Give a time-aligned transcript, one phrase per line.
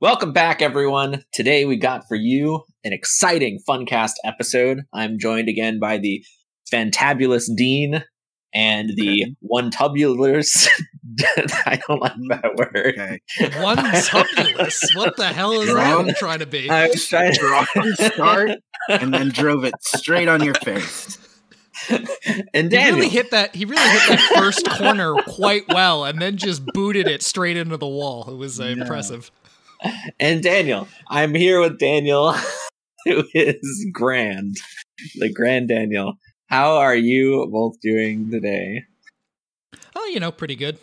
[0.00, 1.24] Welcome back, everyone.
[1.32, 4.82] Today we got for you an exciting Funcast episode.
[4.92, 6.22] I'm joined again by the
[6.70, 8.04] fantabulous Dean
[8.52, 10.68] and the one tubulars.
[11.66, 12.94] I don't like that word.
[12.98, 13.20] Okay.
[13.62, 14.94] One tubulus.
[14.94, 16.06] What the hell is Wrong.
[16.08, 16.68] that trying to be?
[16.68, 18.50] I was trying Wrong to start
[18.90, 21.18] and then drove it straight on your face.
[22.54, 23.54] and he really hit that.
[23.54, 27.76] He really hit that first corner quite well, and then just booted it straight into
[27.76, 28.28] the wall.
[28.30, 28.82] It was uh, Yeah.
[28.82, 29.30] impressive.
[30.20, 30.88] And Daniel.
[31.08, 32.32] I'm here with Daniel,
[33.04, 34.56] who is grand,
[35.16, 36.14] the grand Daniel.
[36.46, 38.84] How are you both doing today?
[39.94, 40.78] Oh, you know, pretty good.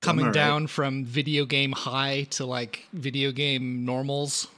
[0.00, 0.34] Coming all right.
[0.34, 4.48] down from video game high to like video game normals.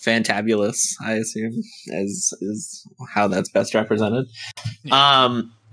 [0.00, 4.26] Fantabulous, I assume, as is how that's best represented.
[4.90, 5.52] Um,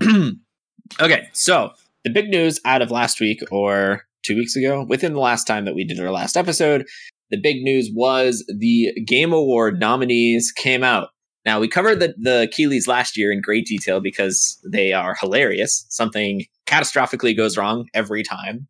[1.00, 1.72] okay, so
[2.04, 5.64] the big news out of last week or two weeks ago, within the last time
[5.64, 6.86] that we did our last episode,
[7.30, 11.08] the big news was the Game Award nominees came out.
[11.44, 15.86] Now we covered the the Keighleys last year in great detail because they are hilarious.
[15.88, 18.68] Something catastrophically goes wrong every time.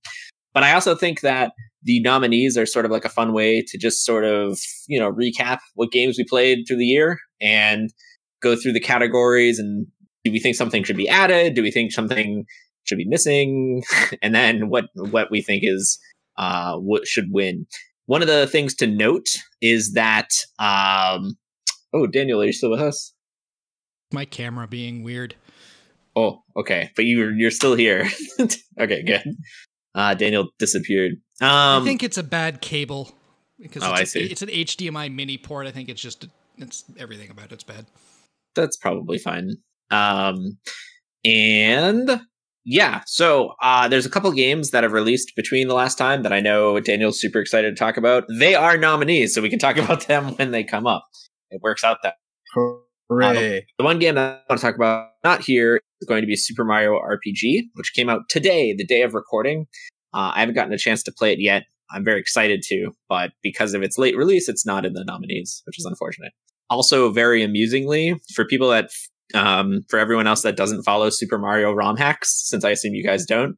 [0.54, 3.78] But I also think that the nominees are sort of like a fun way to
[3.78, 7.92] just sort of, you know, recap what games we played through the year and
[8.40, 9.86] go through the categories and
[10.24, 11.54] do we think something should be added?
[11.54, 12.44] Do we think something
[12.84, 13.82] should be missing?
[14.22, 15.98] and then what what we think is
[16.36, 17.66] uh what should win.
[18.06, 19.26] One of the things to note
[19.60, 21.36] is that um
[21.92, 23.12] oh Daniel, are you still with us?
[24.12, 25.34] My camera being weird.
[26.14, 26.90] Oh, okay.
[26.96, 28.06] But you're you're still here.
[28.80, 29.22] okay, good.
[29.94, 31.12] Uh Daniel disappeared.
[31.40, 33.10] Um I think it's a bad cable
[33.60, 34.24] because Oh, it's, a- see.
[34.30, 35.66] it's an HDMI mini port.
[35.66, 36.26] I think it's just
[36.58, 37.86] it's everything about it's bad.
[38.54, 39.50] that's probably fine.
[39.90, 40.58] Um,
[41.24, 42.20] and
[42.64, 46.32] yeah, so uh, there's a couple games that have released between the last time that
[46.32, 48.24] I know Daniel's super excited to talk about.
[48.28, 51.04] They are nominees, so we can talk about them when they come up.
[51.50, 52.14] It works out that
[52.54, 53.66] Hooray.
[53.78, 56.36] the one game that I want to talk about not here is going to be
[56.36, 59.66] Super Mario RPG, which came out today, the day of recording.
[60.14, 61.64] Uh, I haven't gotten a chance to play it yet.
[61.90, 65.62] I'm very excited to, but because of its late release, it's not in the nominees,
[65.66, 66.32] which is unfortunate.
[66.70, 68.90] Also, very amusingly, for people that,
[69.34, 73.04] um, for everyone else that doesn't follow Super Mario ROM hacks, since I assume you
[73.04, 73.56] guys don't,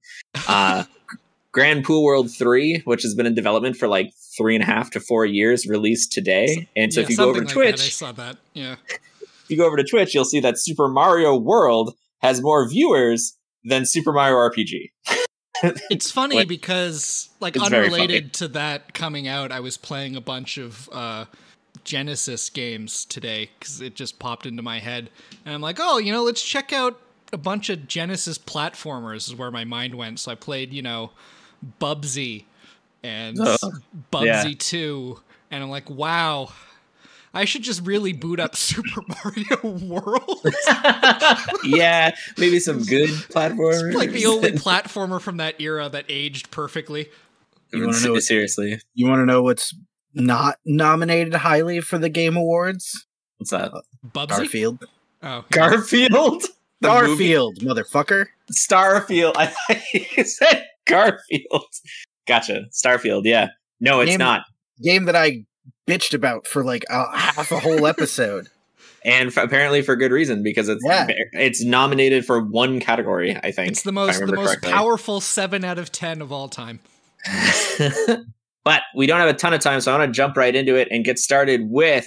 [0.49, 0.85] uh,
[1.53, 4.91] Grand Poo World 3, which has been in development for like three and a half
[4.91, 6.69] to four years, released today.
[6.77, 7.55] And so Yeah, if you go over to like that.
[7.55, 8.37] Twitch, I saw that.
[8.55, 8.75] Yeah.
[8.91, 13.37] if you go over to Twitch, you'll see that Super Mario World has more viewers
[13.63, 14.91] than Super Mario RPG.
[15.89, 20.59] It's funny Like, because, like, unrelated to that coming out, I was playing a bunch
[20.59, 21.25] of uh,
[21.85, 25.11] Genesis games today because it just popped into my head,
[25.45, 27.01] and I'm like, oh, you know, let's check out
[27.33, 29.29] a bunch of Genesis platformers.
[29.29, 30.19] Is where my mind went.
[30.21, 31.11] So I played, you know,
[31.81, 32.45] Bubsy
[33.03, 33.59] and Ugh,
[34.13, 34.55] Bubsy yeah.
[34.59, 36.51] Two, and I'm like, wow.
[37.37, 40.47] I should just really boot up Super Mario World.
[41.65, 43.93] yeah, maybe some good platformers.
[43.93, 47.09] like the only platformer from that era that aged perfectly.
[47.73, 48.79] You wanna know what- seriously?
[48.95, 49.75] You want to know what's
[50.15, 53.07] not nominated highly for the Game Awards?
[53.39, 53.73] What's that?
[53.73, 54.29] Uh, Bubsy?
[54.29, 54.85] Garfield.
[55.23, 55.43] Oh, yeah.
[55.51, 56.45] Garfield.
[56.81, 57.07] The movie?
[57.07, 58.27] Garfield, motherfucker.
[58.53, 59.35] Starfield.
[59.39, 61.65] I thought you said Garfield.
[62.27, 62.65] Gotcha.
[62.73, 63.23] Starfield.
[63.25, 63.51] Yeah.
[63.81, 64.43] No, it's Name- not.
[64.83, 65.47] Game that I
[65.89, 68.49] bitched about for like a, half a whole episode.
[69.07, 71.07] And f- apparently for good reason because it's Yeah.
[71.35, 73.37] it's nominated for one category.
[73.43, 74.73] I think It's the most the most correctly.
[74.73, 76.81] powerful seven out of ten of all time.
[78.65, 80.75] But we don't have a ton of time, so I want to jump right into
[80.77, 82.07] it and get started with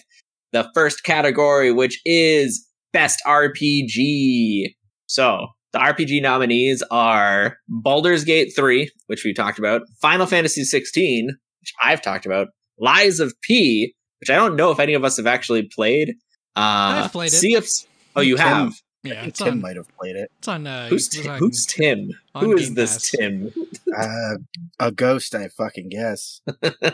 [0.53, 4.75] the first category, which is Best RPG.
[5.07, 11.27] So the RPG nominees are Baldur's Gate 3, which we talked about, Final Fantasy 16,
[11.61, 12.47] which I've talked about,
[12.79, 16.09] Lies of P, which I don't know if any of us have actually played.
[16.55, 17.35] Uh, I've played it.
[17.35, 17.67] Sea of
[18.15, 18.73] Oh, you Tim-
[19.09, 19.17] have.
[19.17, 19.61] I think Tim on.
[19.61, 20.31] might have played it.
[20.39, 20.65] It's on.
[20.67, 21.31] Uh, Who's, it's Tim?
[21.31, 22.09] on- Who's Tim?
[22.35, 23.09] on Who is Game this Pass.
[23.11, 23.53] Tim?
[23.97, 24.33] Uh,
[24.79, 26.41] a ghost, I fucking guess.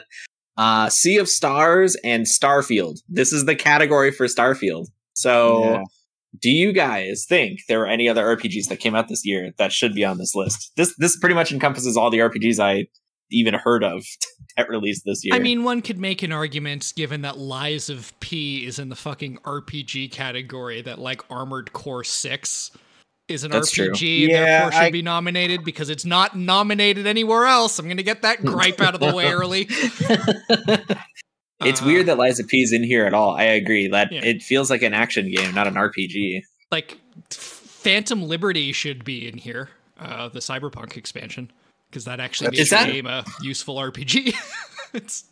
[0.57, 2.99] uh, Sea of Stars and Starfield.
[3.09, 4.87] This is the category for Starfield.
[5.13, 5.83] So, Yeah.
[6.39, 9.71] do you guys think there are any other RPGs that came out this year that
[9.71, 10.71] should be on this list?
[10.75, 12.87] This this pretty much encompasses all the RPGs I
[13.33, 14.05] even heard of
[14.57, 15.33] that released this year.
[15.35, 18.95] I mean, one could make an argument, given that Lies of P is in the
[18.95, 22.71] fucking RPG category, that like Armored Core Six
[23.29, 23.89] is an That's true.
[23.91, 27.79] RPG, and Yeah, therefore should I- be nominated because it's not nominated anywhere else.
[27.79, 29.67] I'm gonna get that gripe out of the way early.
[31.61, 33.31] it's Uh, weird that Lies of P is in here at all.
[33.35, 34.21] I agree that Yeah.
[34.23, 36.41] it feels like an action game, not an RPG.
[36.71, 36.97] like
[37.29, 39.69] Phantom Liberty should be in here,
[39.99, 41.51] uh, the Cyberpunk expansion,
[41.93, 42.77] because that actually makes true.
[42.79, 44.33] the game a useful RPG.
[44.93, 45.25] it's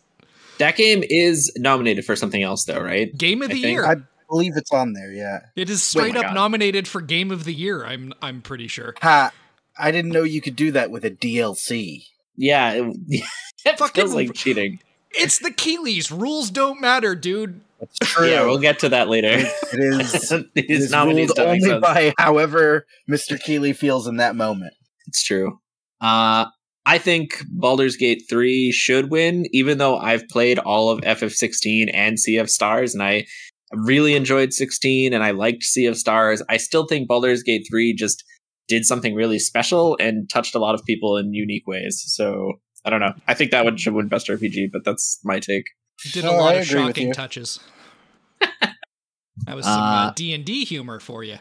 [0.58, 3.16] That game is nominated for something else, though, right?
[3.18, 3.84] Game of the think- year.
[3.84, 3.96] I
[4.30, 5.10] believe it's on there.
[5.12, 5.40] Yeah.
[5.56, 6.34] it is Oh straight up God.
[6.34, 7.84] nominated for Game of the Year.
[7.84, 8.94] I'm I'm pretty sure.
[9.02, 9.32] Ha!
[9.78, 12.06] I didn't know you could do that with a DLC.
[12.36, 12.96] Yeah, it,
[13.66, 14.78] it Fucking- feels like cheating.
[15.10, 16.10] It's the Keighleys.
[16.10, 17.60] Rules don't matter, dude.
[17.80, 18.26] That's true.
[18.30, 19.28] Yeah, we'll get to that later.
[19.28, 20.32] it is.
[20.32, 23.38] It His is nominees ruled only by however Mr.
[23.38, 24.72] Keighley feels in that moment.
[25.08, 25.58] It's true.
[26.02, 26.46] Uh,
[26.84, 32.18] I think Baldur's Gate 3 should win, even though I've played all of FF16 and
[32.18, 33.26] Sea of Stars, and I
[33.72, 36.42] really enjoyed 16 and I liked Sea of Stars.
[36.48, 38.24] I still think Baldur's Gate 3 just
[38.68, 42.02] did something really special and touched a lot of people in unique ways.
[42.06, 42.54] So
[42.84, 43.14] I don't know.
[43.28, 45.66] I think that one should win Best RPG, but that's my take.
[46.12, 47.60] Did No, a lot I of shocking touches.
[48.40, 51.38] that was some uh, Uh, D and D humor for you.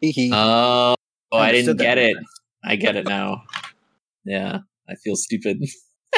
[0.00, 0.30] Hee hee.
[0.32, 0.94] Oh,
[1.30, 2.16] oh I didn't get it.
[2.64, 3.42] I get it now.
[4.24, 4.58] Yeah,
[4.88, 5.58] I feel stupid.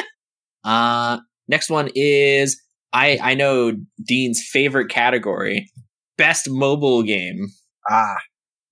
[0.63, 2.61] uh next one is
[2.93, 3.73] I I know
[4.05, 5.69] Dean's favorite category,
[6.17, 7.47] best mobile game.
[7.89, 8.17] ah,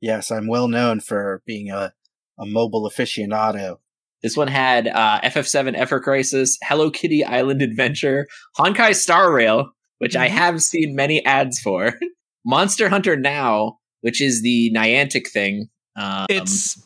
[0.01, 1.93] yes, I'm well known for being a,
[2.39, 3.77] a mobile aficionado.
[4.21, 8.25] This one had uh, FF7 Ever Crisis, Hello Kitty Island Adventure,
[8.57, 10.31] Honkai Star Rail, which I Mhm.
[10.31, 11.99] have seen many ads for,
[12.45, 15.67] Monster Hunter Now, which is the Niantic thing.
[15.97, 16.81] Um, It's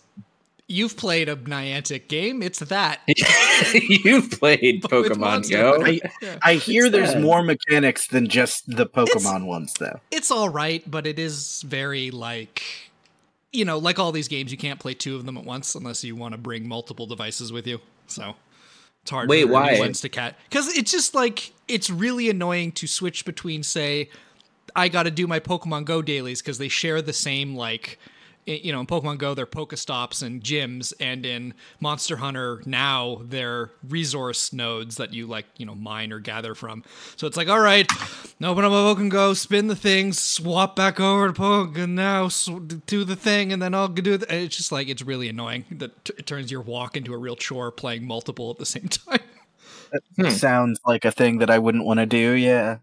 [0.67, 2.41] you've played a Niantic game.
[2.43, 2.99] It's that.
[3.73, 5.83] you've played Pokemon Go.
[5.83, 6.37] I, Yeah.
[6.41, 7.21] I hear It's there's sad.
[7.21, 9.99] more mechanics than just the Pokemon ones, though.
[10.11, 12.61] It's all right, but it is very like
[13.53, 16.03] you know, like all these games, you can't play two of them at once unless
[16.03, 17.79] you want to bring multiple devices with you.
[18.05, 18.35] So
[19.01, 19.29] it's hard.
[19.29, 19.79] Wait, for why?
[19.79, 20.35] ones to cat?
[20.49, 24.09] Because it's just like it's really annoying to switch between, say,
[24.75, 27.97] I got to do my Pokemon Go dailies because they share the same like.
[28.47, 33.21] I- You know, in Pokemon Go, they're Pokestops and gyms, and in Monster Hunter now,
[33.23, 36.83] they're resource nodes that you like, you know, mine or gather from.
[37.15, 37.89] So it's like, all right,
[38.43, 42.59] open up my Pokemon Go, spin the thing, swap back over to Pokemon now, sw-
[42.85, 44.23] do the thing, and then I'll do it.
[44.29, 47.35] It's just like it's really annoying that t- it turns your walk into a real
[47.35, 49.19] chore playing multiple at the same time.
[50.17, 50.29] Hmm.
[50.29, 52.79] Sounds like a thing that I wouldn't want to do, yeah.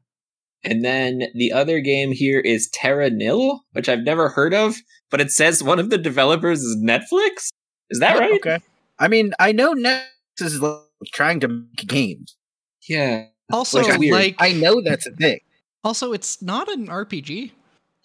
[0.64, 4.76] And then the other game here is Terra Nil, which I've never heard of,
[5.10, 7.48] but it says one of the developers is Netflix.
[7.90, 8.32] Is that right?
[8.34, 8.58] Okay.
[8.98, 10.06] I mean, I know Netflix
[10.40, 10.80] is like,
[11.12, 12.36] trying to make games.
[12.88, 13.26] Yeah.
[13.52, 15.40] Also, Which like, I know that's a thing.
[15.82, 17.50] also, it's not an RPG.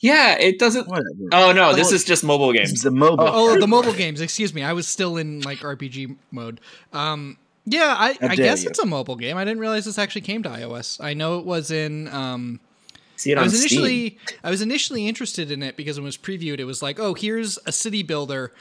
[0.02, 0.88] Yeah, it doesn't.
[0.88, 1.08] Whatever.
[1.34, 1.96] Oh no, this Oh.
[1.96, 2.82] is just mobile games.
[2.84, 3.26] the mobile.
[3.28, 4.22] Oh, the mobile games.
[4.22, 4.64] Excuse me.
[4.64, 6.62] I was still in like RPG mode.
[6.94, 8.70] Um, yeah, I, I guess you.
[8.70, 9.38] it's a mobile game.
[9.38, 11.04] I didn't realize this actually came to iOS.
[11.04, 12.08] I know it was in.
[12.10, 12.60] Um,
[13.16, 13.80] See it I on was Steam.
[13.80, 17.00] initially I was initially interested in it because when it was previewed, it was like,
[17.00, 18.54] oh, here's a city builder,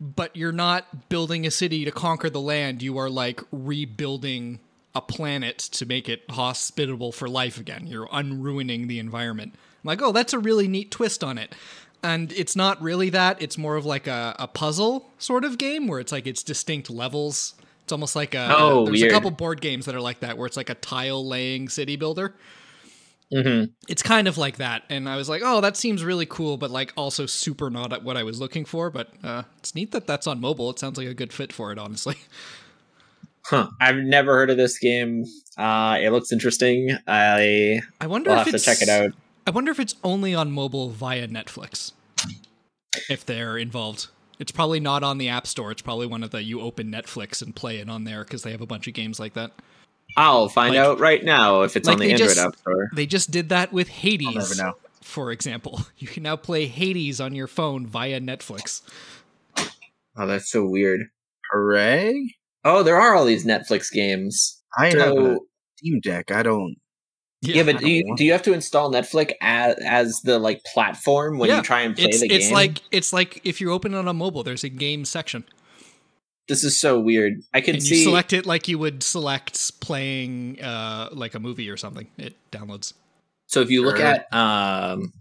[0.00, 2.82] but you're not building a city to conquer the land.
[2.82, 4.60] You are like rebuilding
[4.94, 7.86] a planet to make it hospitable for life again.
[7.86, 9.54] You're unruining the environment.
[9.54, 11.54] I'm like, oh, that's a really neat twist on it.
[12.02, 13.40] And it's not really that.
[13.40, 16.90] It's more of like a, a puzzle sort of game where it's like it's distinct
[16.90, 17.54] levels.
[17.84, 19.10] It's almost like a Oh, there's weird.
[19.12, 21.96] a couple board games that are like that where it's like a tile laying city
[21.96, 22.34] builder
[23.32, 23.70] Mhm.
[23.88, 26.70] it's kind of like that and i was like oh that seems really cool but
[26.70, 30.06] like also super not at what i was looking for but uh, it's neat that
[30.06, 32.16] that's on mobile it sounds like a good fit for it honestly
[33.46, 33.70] Huh.
[33.80, 35.24] I've never heard of this game.
[35.58, 36.96] Uh, it looks interesting.
[37.08, 39.10] I i wonder will if have to check it out.
[39.46, 41.90] i wonder if it's only on mobile via netflix
[43.10, 44.06] if they're involved
[44.42, 47.40] it's probably not on the app store it's probably one of the you open netflix
[47.40, 49.52] and play it on there because they have a bunch of games like that
[50.16, 52.90] I'll find Like- out right now if it's like on the Android just- App Store.
[52.94, 54.72] they just did that with I'll hades never know.
[55.00, 58.82] for example you can now play hades on your phone via netflix
[60.14, 61.00] Oh, that's so weird.
[61.50, 62.34] Hooray!
[62.64, 64.62] Oh, there are all these Netflix games.
[64.76, 65.38] I have a So
[65.76, 66.30] Steam Deck.
[66.30, 66.76] I don't.
[67.42, 70.62] Yeah, I but don't you, do you have to install Netflix as, as the like
[70.72, 73.72] platform when Yeah, you try and play it's the it's like it's like if you
[73.72, 75.44] open it on a mobile, there's a game section,
[76.48, 77.34] this is so weird.
[77.52, 77.96] I can and see.
[77.96, 82.08] you select it like you would select playing uh, like a movie or something.
[82.18, 82.94] It downloads.
[83.46, 84.06] So if you look Sure.
[84.06, 85.12] at um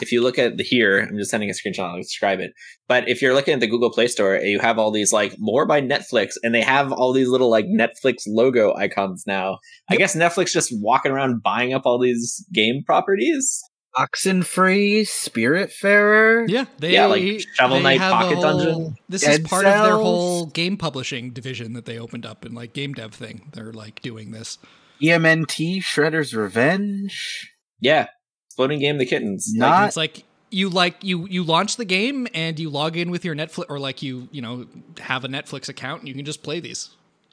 [0.00, 2.52] if you look at the here, I'm just sending a screenshot, I'll describe it.
[2.88, 5.66] But if you're looking at the Google Play Store, you have all these like more
[5.66, 9.58] by Netflix and they have all these little like Netflix logo icons now.
[9.90, 13.60] I guess Netflix just walking around buying up all these game properties.
[13.94, 16.46] Oxenfree, Spiritfarer.
[16.48, 17.22] Yeah, they Yeah, like
[17.54, 18.96] Shovel they Knight Pocket whole- Dungeon.
[19.08, 22.54] This Dead is part of their whole game publishing division that they opened up and
[22.54, 23.50] like game dev thing.
[23.52, 24.56] They're like doing this.
[25.02, 27.52] TMNT, Shredder's Revenge.
[27.80, 28.06] Yeah.
[28.52, 29.50] Exploding Game the Kittens.
[29.56, 33.24] Like, It's like you like you you launch the game and you log in with
[33.24, 34.66] your Netflix or like you you know
[35.00, 36.90] have a Netflix account and you can just play these.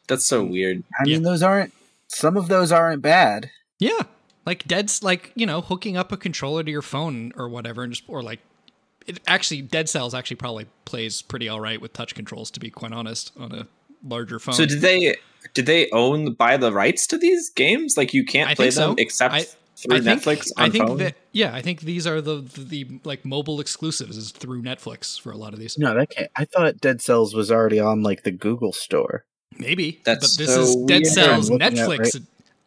[0.08, 0.84] that's so weird.
[1.00, 1.74] I mean, those aren't.
[2.08, 3.50] Some of those aren't bad.
[3.80, 4.04] Yeah,
[4.46, 7.92] like Dead's like you know hooking up a controller to your phone or whatever, and
[7.92, 8.40] just or like
[9.06, 12.50] it actually Dead Cells actually probably plays pretty all right with touch controls.
[12.52, 13.68] To be quite honest, on a
[14.08, 14.56] larger phone.
[14.56, 15.16] So did they
[15.54, 17.96] did they own buy the rights to these games?
[17.98, 18.88] Like you can't I play think so.
[18.88, 19.46] them except I-
[19.82, 20.98] through I think, Netflix on I think phone.
[20.98, 25.20] that yeah, I think these are the, the the like mobile exclusives is through Netflix
[25.20, 25.78] for a lot of these.
[25.78, 26.30] No, that can't.
[26.36, 29.26] I thought Dead Cells was already on like the Google store.
[29.58, 31.08] Maybe That's but this so is Dead weird.
[31.08, 32.00] Cells I'm at Netflix.
[32.16, 32.24] right-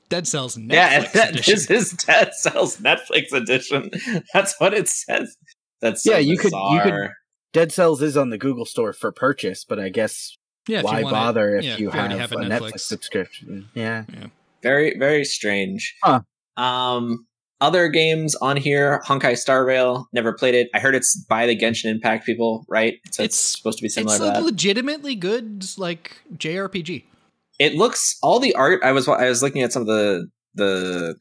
[0.08, 1.54] Dead Cells Netflix yeah, that, edition.
[1.54, 3.90] this is Dead Cells Netflix edition.
[4.34, 5.36] That's what it says.
[5.80, 7.10] That's so Yeah, you could- you could-
[7.52, 10.36] Dead Cells is on the Google store for purchase, but I guess
[10.68, 12.80] yeah, why you wanna- bother if yeah, you already have, a a Netflix.
[12.80, 13.68] subscription?
[13.74, 14.04] Yeah.
[14.62, 15.96] very very strange.
[16.02, 16.20] Huh.
[16.56, 17.26] Um,
[17.60, 20.08] other games on here: Honkai Star Rail.
[20.12, 20.68] Never played it.
[20.74, 22.94] I heard it's by the Genshin Impact people, right?
[23.12, 27.04] So it's, It's- supposed to be similar It's to legitimately good like JRPG.
[27.58, 28.82] it looks all the art.
[28.82, 31.14] I was I was looking at some of the the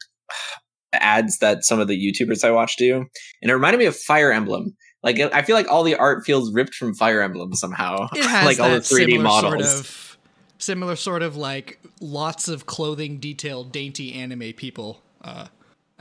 [0.93, 2.95] ads that some of the YouTubers I watch do,
[3.41, 4.75] and it reminded me of Fire Emblem.
[5.03, 8.07] Like I feel like all the art feels ripped from Fire Emblem somehow.
[8.15, 9.51] It has like all the 3D similar models.
[9.51, 10.17] sort of
[10.57, 15.01] similar sort of like lots of clothing detail, dainty anime people.
[15.23, 15.47] Uh,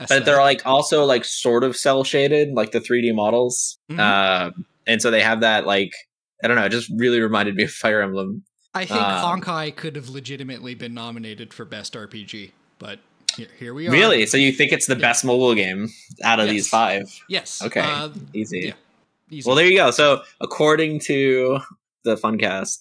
[0.09, 3.77] but they're like also like sort of cell shaded, like the 3D models.
[3.91, 3.99] Mhm.
[3.99, 4.51] Uh,
[4.87, 5.91] and so they have that like
[6.43, 6.65] I don't know.
[6.65, 8.43] It just really reminded me of Fire Emblem.
[8.73, 12.97] I think um, Honkai could have legitimately been nominated for best RPG, but
[13.37, 13.91] here, here we are.
[13.91, 14.25] Really?
[14.25, 15.01] So you think it's the Yeah.
[15.01, 15.89] best mobile game
[16.23, 16.53] out of Yes.
[16.53, 17.03] these five?
[17.29, 17.61] Yes.
[17.61, 17.81] Okay.
[17.81, 18.59] Uh, Easy.
[18.69, 18.73] yeah.
[19.29, 19.47] easy.
[19.47, 19.91] Well, there you go.
[19.91, 21.59] So according to
[22.05, 22.77] the Funcast,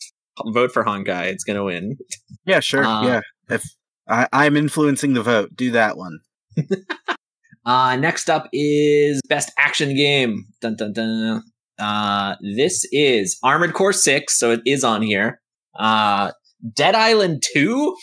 [0.47, 1.27] vote for Honkai.
[1.27, 1.99] It's gonna win.
[2.47, 2.83] Yeah, sure.
[2.85, 3.21] Uh, yeah.
[3.51, 3.65] If
[4.09, 6.21] I, I'm influencing the vote, do that one.
[7.67, 10.47] Uh, next up is best action game.
[10.63, 11.43] Dun dun dun.
[11.79, 15.41] Uh, this is Armored Core Six, so it is on here.
[15.79, 16.33] Uh,
[16.75, 17.95] Dead Island Two.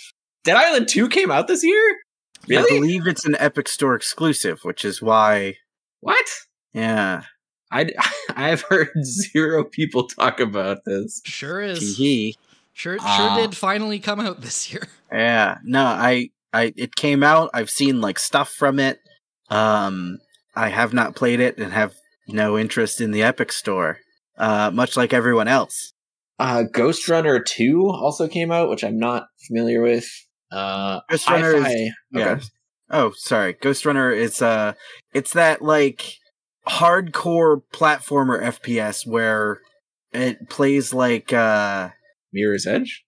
[0.43, 1.95] Dead Island Two came out this year.
[2.47, 2.77] Really?
[2.77, 5.55] I believe it's an Epic Store exclusive, which is why.
[6.01, 6.25] What?
[6.73, 7.23] Yeah.
[7.71, 7.89] I
[8.35, 11.19] I've heard zero people talk about this.
[11.25, 11.97] sure is.
[11.97, 12.35] Hee
[12.73, 13.37] Sure, sure Ah.
[13.41, 14.87] did finally come out this year.
[15.11, 15.57] Yeah.
[15.63, 17.49] No, I, I, it came out.
[17.53, 18.99] I've seen like stuff from it.
[19.49, 20.17] Um,
[20.55, 21.93] I have not played it and have
[22.27, 23.99] no interest in the Epic Store.
[24.37, 25.93] Uh, much like everyone else.
[26.39, 30.05] Uh, Ghost Runner Two also came out, which I'm not familiar with.
[30.51, 32.39] Uh, Ghost Runner is- Hi-Fi- Yeah.
[32.89, 33.53] Oh, sorry.
[33.53, 34.73] Ghost Runner is uh
[35.13, 36.13] it's that like
[36.67, 39.59] hardcore platformer FPS where
[40.13, 41.89] it plays like uh
[42.31, 43.03] Mirror's Edge.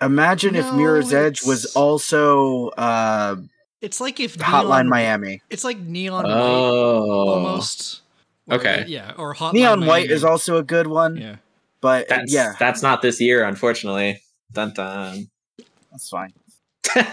[0.00, 3.36] Imagine if Mirror's Edge was also uh
[3.80, 5.42] It's like if Hotline Neon, Miami.
[5.50, 8.02] It's like Neon White Oh, almost.
[8.48, 8.84] Or- Okay.
[8.88, 10.14] Yeah, or Hotline Neon White Miami.
[10.14, 11.36] is also a good one, Yeah.
[11.82, 14.22] but uh, That's yeah, that's not this year, unfortunately.
[14.52, 15.28] Dun dun.
[15.92, 16.32] that's fine.
[16.96, 17.04] uh,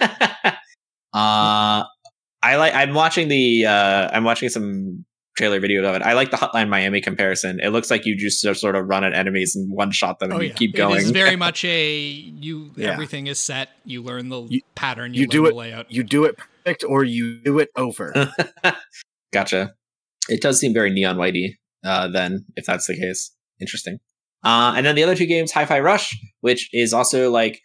[1.14, 2.74] I like.
[2.74, 3.66] I'm watching the.
[3.66, 6.02] Uh, I'm watching some trailer video of it.
[6.02, 7.60] I like the Hotline Miami comparison.
[7.62, 10.32] It looks like you just sort- sort of run at enemies and one shot them
[10.32, 10.98] and Oh you keep going.
[11.02, 12.72] It's very much a you.
[12.76, 12.92] Yeah.
[12.92, 13.70] Everything is set.
[13.84, 15.14] You learn the You- pattern.
[15.14, 15.92] You, you learn do the it- layout.
[15.92, 18.32] You do it perfect or you do it over.
[19.34, 19.74] gotcha.
[20.30, 21.56] It does seem very neon whitey.
[21.84, 24.00] Uh, then if that's the case, interesting.
[24.44, 27.60] Uh, and then the other two games, Hi-Fi Rush, which is also like.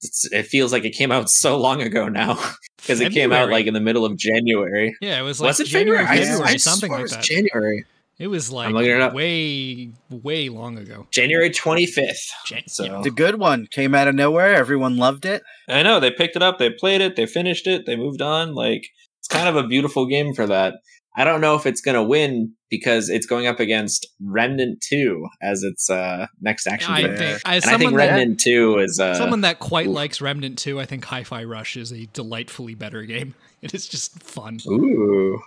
[0.00, 2.38] It's, it feels like it came out so long ago now
[2.82, 4.94] because it came out like in the middle of January.
[5.00, 6.26] Yeah, it was like was it January, February?
[6.26, 7.22] February, I something like it was that.
[7.22, 7.84] January.
[8.18, 9.14] It was like looking it up.
[9.14, 11.06] way, way long ago.
[11.10, 12.28] January 25th.
[12.46, 14.54] Jan- So- the good one came out of nowhere.
[14.54, 15.42] Everyone loved it.
[15.68, 18.54] I know they picked it up, they played it, they finished it, they moved on.
[18.54, 18.86] Like
[19.18, 20.74] it's kind of a beautiful game for that.
[21.14, 25.26] I don't know if it's going to win because it's going up against Remnant 2
[25.42, 27.16] as its uh, next action I game.
[27.16, 29.94] think as and I think someone that Remnant 2 is uh, someone that quite oof.
[29.94, 33.34] likes Remnant 2, I think Hi-Fi Rush is a delightfully better game.
[33.62, 34.58] It is just fun.
[34.66, 35.40] ooh.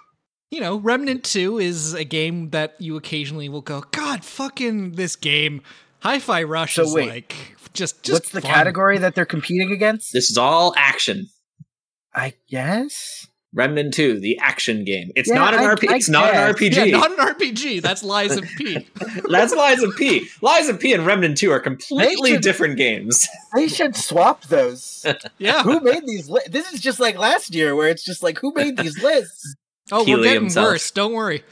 [0.49, 5.17] You know, Remnant 2 is a game that you occasionally will go, God, fucking this
[5.17, 5.61] game.
[5.99, 7.35] Hi-Fi Rush So is wait, like
[7.73, 8.51] just just What's the fun.
[8.51, 10.13] category that they're competing against?
[10.13, 11.27] This is all action.
[12.13, 13.27] I guess.
[13.55, 15.11] Remnant 2, the action game.
[15.15, 15.89] It's Yeah, not an I- RP.
[15.89, 16.53] I it's not an.
[16.53, 16.75] RPG.
[16.91, 17.81] Yeah, not an RPG.
[17.81, 18.85] That's Lies of P.
[19.29, 20.27] That's Lies of P.
[20.41, 23.27] Lies of P and Remnant 2 are completely should- different games.
[23.55, 25.05] They should swap those.
[25.37, 25.63] Yeah.
[25.63, 26.29] who made these?
[26.29, 29.55] Li- this is just like last year, where it's just like who made these lists?
[29.91, 30.65] Oh, we're getting himself.
[30.65, 30.89] worse.
[30.89, 31.43] Don't worry.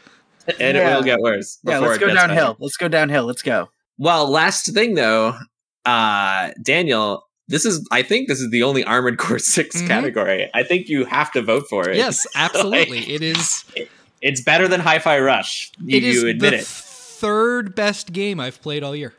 [0.59, 0.91] and Yeah.
[0.91, 1.59] it will get worse.
[1.63, 2.27] Yeah, let's go gets better.
[2.33, 2.57] downhill.
[2.59, 3.25] Let's go downhill.
[3.25, 3.69] Let's go.
[3.99, 5.37] Well, last thing though,
[5.85, 9.87] uh, Daniel, this is I think this is the only Armored Core 6 Mhm.
[9.87, 10.49] category.
[10.53, 11.97] I think you have to vote for it.
[11.97, 12.99] Yes, absolutely.
[13.13, 13.63] it is
[14.21, 15.69] It's better than Hi-Fi Rush.
[15.83, 16.65] You, it is you admit the it.
[16.65, 19.13] third best game I've played all year.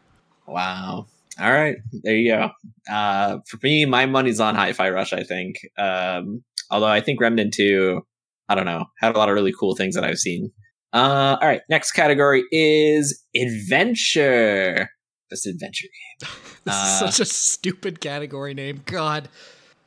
[0.47, 1.07] Wow.
[1.39, 2.51] All right, there you go.
[2.91, 5.13] Uh, for me, my money's on Hi-Fi Rush.
[5.13, 5.57] I think.
[5.79, 8.01] Um, Although I think Remnant 2,
[8.49, 10.51] I don't know, had a lot of really cool things that I've seen.
[10.95, 14.89] Uh, all right, next category is adventure.
[15.31, 16.29] Best adventure game.
[16.65, 18.83] This Uh, is such a stupid category name.
[18.87, 19.29] God.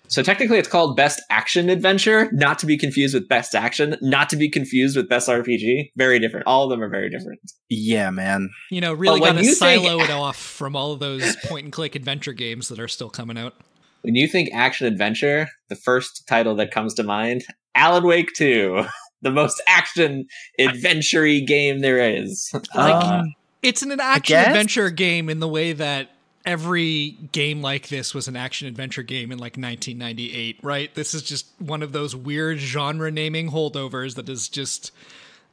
[0.10, 4.30] So technically, it's called best action adventure, not to be confused with best action, not
[4.30, 5.92] to be confused with best RPG.
[5.98, 6.46] Very different.
[6.48, 7.40] All of them are very different.
[7.70, 8.50] Yeah, man.
[8.72, 11.66] You know, really got to you think- silo it off from all of those point
[11.66, 13.54] and click adventure games that are still coming out.
[14.02, 17.44] When you think action adventure, the first title that comes to mind,
[17.76, 18.86] Alan Wake 2,
[19.24, 20.26] the most action
[20.58, 22.50] adventure game there is.
[22.54, 22.64] Like,
[23.04, 23.24] Uh,
[23.64, 26.12] It's an action adventure game in the way that
[26.46, 30.94] every game like this was an action adventure game in like 1998, right?
[30.96, 34.92] This is just one of those weird genre naming holdovers that is just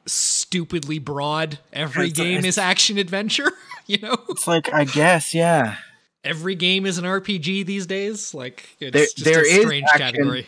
[0.06, 1.58] stupidly broad.
[1.72, 3.50] Every It's- game it's- is action adventure,
[3.86, 4.16] you know?
[4.28, 5.76] It's like I guess, yeah.
[6.22, 8.32] Every game is an RPG these days.
[8.34, 9.98] Like it's There- just there a is strange action.
[10.00, 10.46] category.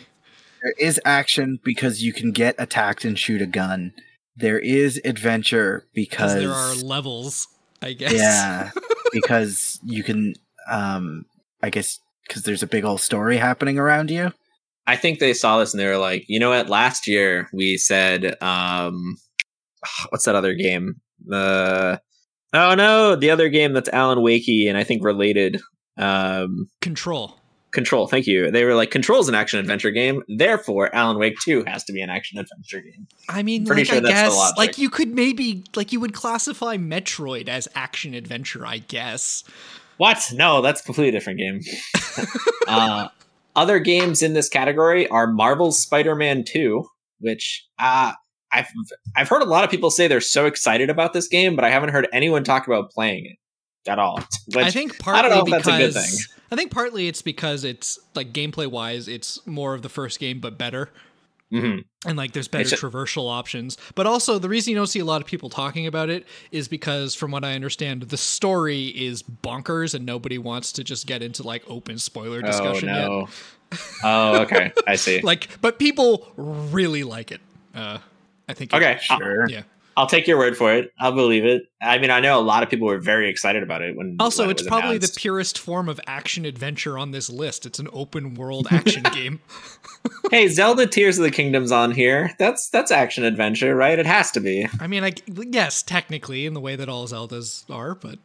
[0.63, 3.93] There is action because you can get attacked and shoot a gun.
[4.37, 7.49] There is adventure Because because there are levels,
[7.83, 8.12] I guess.
[8.12, 8.71] yeah,
[9.12, 10.35] because you can
[10.71, 11.25] um
[11.62, 14.33] I guess because there's a big old story happening around you.
[14.87, 16.69] I think they saw this and they were like, you know what?
[16.69, 19.16] Last year we said, um,
[20.11, 20.95] what's that other game?
[21.25, 22.00] The
[22.52, 25.61] oh no, the other game that's Alan Wakey and I think related.
[25.97, 27.38] Um, Control.
[27.73, 28.06] Control.
[28.06, 28.50] Thank you.
[28.50, 30.23] They were like, Control's an action adventure game.
[30.28, 33.06] Therefore, Alan Wake Two has to be an action adventure game.
[33.28, 34.56] I mean, Pretty like, sure I that's the guess, logic.
[34.56, 39.44] like you could maybe, like you would classify Metroid as action adventure, I guess.
[39.99, 40.30] What?
[40.32, 41.61] No, that's a completely different game.
[42.68, 43.08] uh,
[43.54, 46.85] other games in this category are Marvel's Spider-Man 2,
[47.20, 48.12] which uh,
[48.52, 48.68] I've
[49.16, 51.70] I've heard a lot of people say they're so excited about this game, but I
[51.70, 53.37] haven't heard anyone talk about playing it
[53.88, 54.21] at all.
[54.47, 56.19] Which, I think I partly don't know if because that's a good thing.
[56.50, 60.40] I think partly it's because it's like gameplay wise, it's more of the first game
[60.40, 60.90] but better.
[61.52, 61.85] Mhm.
[62.05, 63.79] And like there's better traversal options.
[63.94, 66.66] But also the reason you don't see a lot of people talking about it is
[66.66, 71.22] because from what I understand, the story is bonkers and nobody wants to just get
[71.22, 73.07] into like open spoiler Oh discussion yet.
[73.09, 73.29] no.
[74.03, 74.72] oh, okay.
[74.88, 75.20] I see.
[75.20, 77.40] Like but people really like it.
[77.75, 77.99] Uh
[78.49, 79.49] I think Okay, I'll- Sure.
[79.49, 79.62] yeah.
[79.96, 80.92] I'll take your word for it.
[80.98, 81.62] I'll believe it.
[81.80, 84.16] I mean, I know a lot of people were very excited about it when.
[84.20, 85.14] Also, when it's was probably announced.
[85.14, 87.64] the purest form of action adventure on this list.
[87.64, 89.40] It's an open world action game.
[90.30, 92.32] hey, Zelda Tears of the Kingdom's on here.
[92.38, 93.98] That's that's action adventure, right?
[93.98, 94.68] It has to be.
[94.80, 98.18] I mean, I yes, technically, in the way that all Zeldas are, but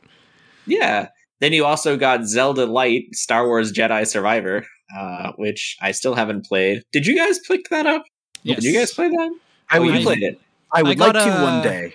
[0.65, 1.07] Yeah.
[1.39, 4.63] Then you also got Zelda Light, Star Wars Jedi Survivor,
[4.95, 6.84] uh, which I still haven't played.
[6.91, 8.03] Did you guys pick that up?
[8.43, 8.57] yes.
[8.57, 9.36] Did you guys play that?
[9.69, 10.39] I oh, would you played it.
[10.73, 11.93] I would I like to one day.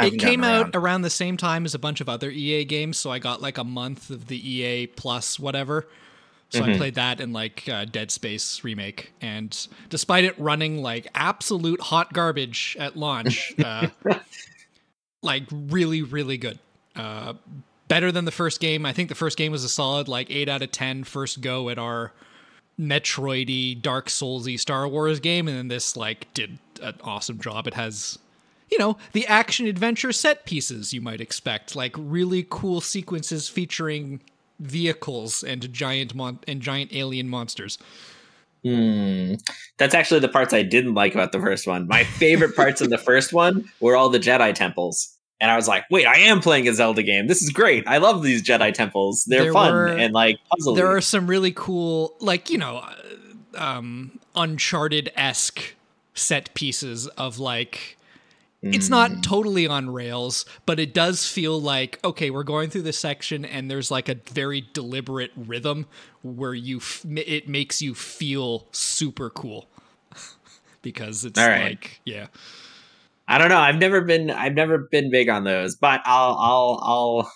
[0.00, 0.76] It came out around.
[0.76, 3.58] around the same time as a bunch of other EA games, so I got like
[3.58, 5.86] a month of the EA plus whatever.
[6.50, 6.76] So I Mhm.
[6.76, 12.12] played that and like uh, Dead Space remake, and despite it running like absolute hot
[12.12, 13.88] garbage at launch, uh,
[15.22, 16.58] like really, really good.
[16.96, 17.34] Uh,
[17.88, 18.86] better than the first game.
[18.86, 21.68] I think the first game was a solid like eight out of ten first go
[21.68, 22.12] at our
[22.80, 27.66] Metroidy, Dark Soulsy Star Wars game, and then this like did an awesome job.
[27.66, 28.18] It has,
[28.70, 34.20] you know, the action adventure set pieces you might expect, like really cool sequences featuring
[34.60, 37.78] vehicles and giant mon- and giant alien monsters.
[38.62, 39.34] Hmm.
[39.76, 41.86] That's actually the parts I didn't like about the first one.
[41.86, 45.10] My favorite parts in the first one were all the Jedi temples.
[45.40, 47.26] And I was like, wait, I am playing a Zelda game.
[47.26, 47.86] This is great.
[47.86, 49.24] I love these Jedi temples.
[49.26, 50.74] They're There fun were- and like puzzle.
[50.74, 52.82] There are some really cool, like you know,
[53.56, 55.74] um, Uncharted esque
[56.14, 57.98] set pieces of like.
[58.66, 58.90] It's Mm.
[58.90, 63.44] not totally on rails, but it does feel like okay, we're going through this section,
[63.44, 65.84] and there's like a very deliberate rhythm
[66.22, 69.68] where you f- it makes you feel super cool
[70.82, 71.62] because it's right.
[71.62, 72.28] like yeah,
[73.28, 73.58] I don't know.
[73.58, 74.30] I've never been.
[74.30, 76.34] I've never been big on those, but I'll.
[76.38, 76.80] I'll.
[76.82, 77.32] I'll.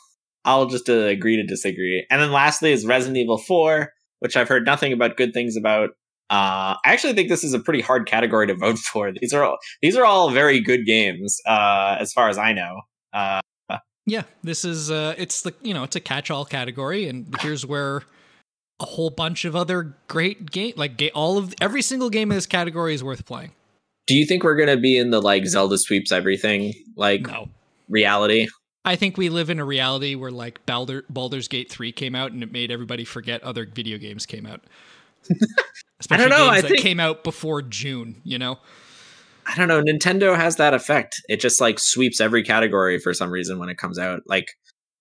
[0.47, 2.07] I'll just uh, agree to disagree.
[2.11, 5.91] And then lastly is Resident Evil Four, which I've heard nothing about good things about.
[6.31, 9.13] Uh, I actually think this is a pretty hard category to vote for.
[9.13, 9.59] These are all.
[9.83, 12.81] These are all very good games, uh, as far as I know.
[13.13, 13.41] Uh,
[14.07, 14.23] yeah.
[14.43, 18.03] This is uh, it's the you know it's a catch all category, and here's where
[18.81, 22.37] a whole bunch of other great game like ga- all of every single game in
[22.37, 23.51] this category is worth playing.
[24.07, 27.49] do you think we're gonna be in the like Zelda sweeps everything like No.
[27.89, 28.47] reality?
[28.85, 32.31] I think we live in a reality where like Baldur, Baldur's Gate 3 came out
[32.31, 34.63] and it made everybody forget other video games came out.
[36.01, 38.59] Especially know, games I that think- came out before June, you know?
[39.47, 39.83] I don't know.
[39.83, 41.23] Nintendo has that effect.
[41.29, 44.21] It just like sweeps every category for some reason when it comes out.
[44.27, 44.49] Like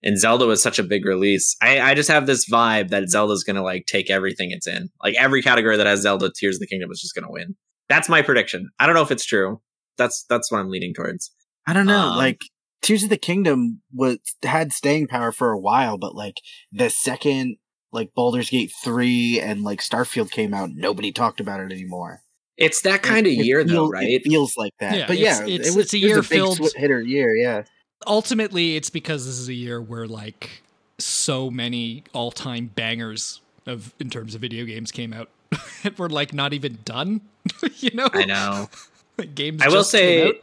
[0.04, 1.56] and Zelda was such a big release.
[1.62, 4.90] I, I just have this vibe that Zelda's gonna like take everything it's in.
[5.04, 7.56] Like every category that has Zelda, Tears of the Kingdom is just gonna win.
[7.90, 8.70] That's my prediction.
[8.80, 9.62] I don't know if it's true.
[9.98, 11.32] That's that's what I'm leaning towards.
[11.68, 12.12] I don't know.
[12.12, 12.40] Um, like
[12.82, 16.36] Tears of the Kingdom was had staying power for a while, but like
[16.72, 17.58] the second
[17.92, 22.22] like Baldur's Gate three and like Starfield came out, nobody talked about it anymore.
[22.58, 24.08] It's that kind of It- it year though, right?
[24.08, 24.96] It feels like that.
[24.98, 27.36] Yeah, but yeah, it's- it was, it's a it was year filled- swi- hitter year.
[27.36, 27.64] Yeah.
[28.06, 30.62] ultimately it's because this is a year where like
[31.00, 35.30] so many all-time bangers of in terms of video games came out
[35.84, 37.22] and we're like not even done
[37.78, 38.70] you know I know.
[39.36, 40.36] Games I will just came say out.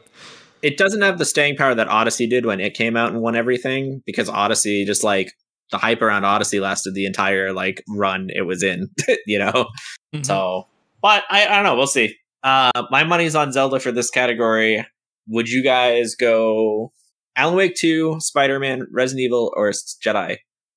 [0.62, 3.36] it doesn't have the staying power that Odyssey did when it came out and won
[3.36, 5.32] everything because Odyssey just like
[5.70, 8.88] the hype around Odyssey lasted the entire like run it was in,
[9.26, 9.66] you know.
[10.14, 10.24] Mhm.
[10.26, 10.68] So,
[11.02, 11.76] but I, I don't know.
[11.76, 12.14] We'll see.
[12.42, 14.86] Uh, my money's on Zelda for this category.
[15.28, 16.92] Would you guys go
[17.36, 20.36] Alan Wake 2, Spider Man, Resident Evil, or s- Jedi?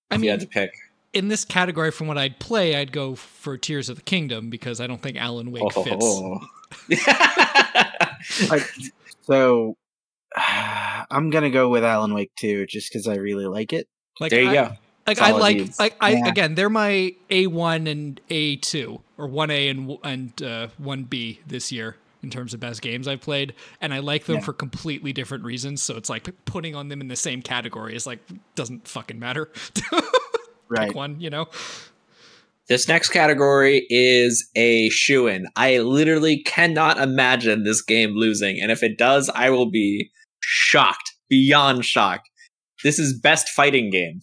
[0.10, 0.71] i If you had mean to pick.
[1.13, 4.80] in this category from what i'd play i'd go for tears of the kingdom because
[4.80, 6.39] i don't think alan wake fits Oh.
[8.50, 8.63] Like,
[9.23, 9.76] so
[10.36, 13.88] I'm gonna go with Alan Wake 2 just because I really like it.
[14.19, 14.71] Like there you I, go.
[15.08, 15.80] like i like needs.
[15.80, 16.27] like i Yeah.
[16.27, 21.95] again they're my a1 and a2 or 1a and w- and uh, 1b this year
[22.23, 24.41] in terms of best games i've played and i like them Yeah.
[24.41, 28.06] for completely different reasons so it's like putting on them in the same category is
[28.08, 28.19] like
[28.56, 29.49] doesn't fucking matter
[30.69, 30.88] Right.
[30.89, 31.47] pick one you know
[32.67, 35.47] This next category is a shoe in.
[35.56, 38.60] I literally cannot imagine this game losing.
[38.62, 42.30] And if it does, I will be shocked, beyond shocked.
[42.84, 44.22] This is Best Fighting Game,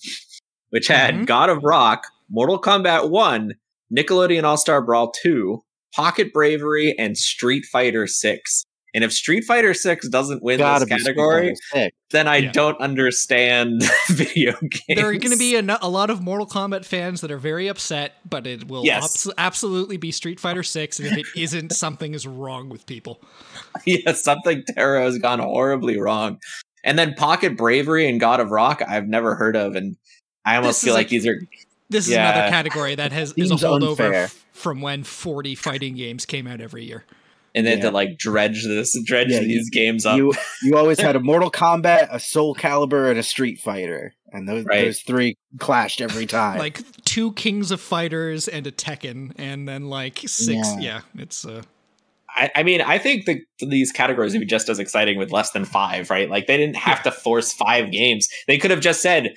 [0.71, 1.27] which had Mhm.
[1.27, 3.55] God of Rock, Mortal Kombat 1,
[3.97, 5.61] Nickelodeon All Star Brawl 2,
[5.95, 8.65] Pocket Bravery, and Street Fighter 6.
[8.97, 11.57] And if Street Fighter 6 doesn't win Gotta this category,
[12.13, 12.53] then I Yeah.
[12.53, 14.83] don't understand video games.
[14.87, 17.39] there are going to be a, no- a lot of mortal kombat fans that are
[17.39, 19.27] very upset but it will Yes.
[19.27, 23.21] abs- absolutely be street fighter 6 and if it isn't something is wrong with people
[23.85, 26.39] yeah, something Terra has gone horribly wrong.
[26.85, 29.97] And then Pocket Bravery and God of Rock, I've never heard of, and
[30.45, 31.41] I almost This feel like like- these are
[31.91, 36.25] this is another category that has is a holdover f- from when 40 fighting games
[36.27, 37.05] came out every year
[37.55, 37.85] and then Yeah.
[37.85, 40.17] to like dredge this, dredge Yeah, these games up.
[40.17, 44.49] You you always had a Mortal Kombat, a Soul Calibur, and a Street Fighter, and
[44.49, 44.85] those Right.
[44.87, 46.59] those three clashed every time.
[46.59, 51.01] like two kings of fighters and a tekken and then like six yeah, Yeah.
[51.23, 51.63] it's uh
[52.35, 55.53] I, I mean, I think the, these categories would be just as exciting with less
[55.53, 56.29] than five, right?
[56.29, 58.29] Like they didn't have to force five games.
[58.47, 59.37] They could have just said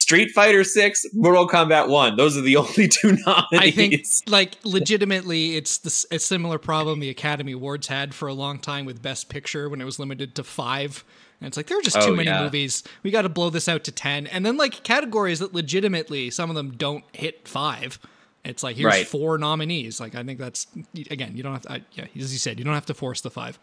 [0.00, 2.16] Street Fighter Six, Mortal Kombat One.
[2.16, 3.46] Those are the only two nominees.
[3.52, 8.58] I think, like, legitimately, it's a similar problem the Academy Awards had for a long
[8.58, 11.04] time with Best Picture when it was limited to five.
[11.40, 12.42] And it's like, there are just too Oh, many yeah.
[12.42, 12.82] movies.
[13.04, 14.26] We got to blow this out to 10.
[14.26, 17.98] And then, like, categories that legitimately, some of them don't hit five.
[18.44, 19.06] It's like, here's Right.
[19.06, 20.00] four nominees.
[20.00, 20.66] Like, I think that's,
[21.10, 23.20] again, you don't have to, I, yeah, as you said, you don't have to force
[23.20, 23.58] the five.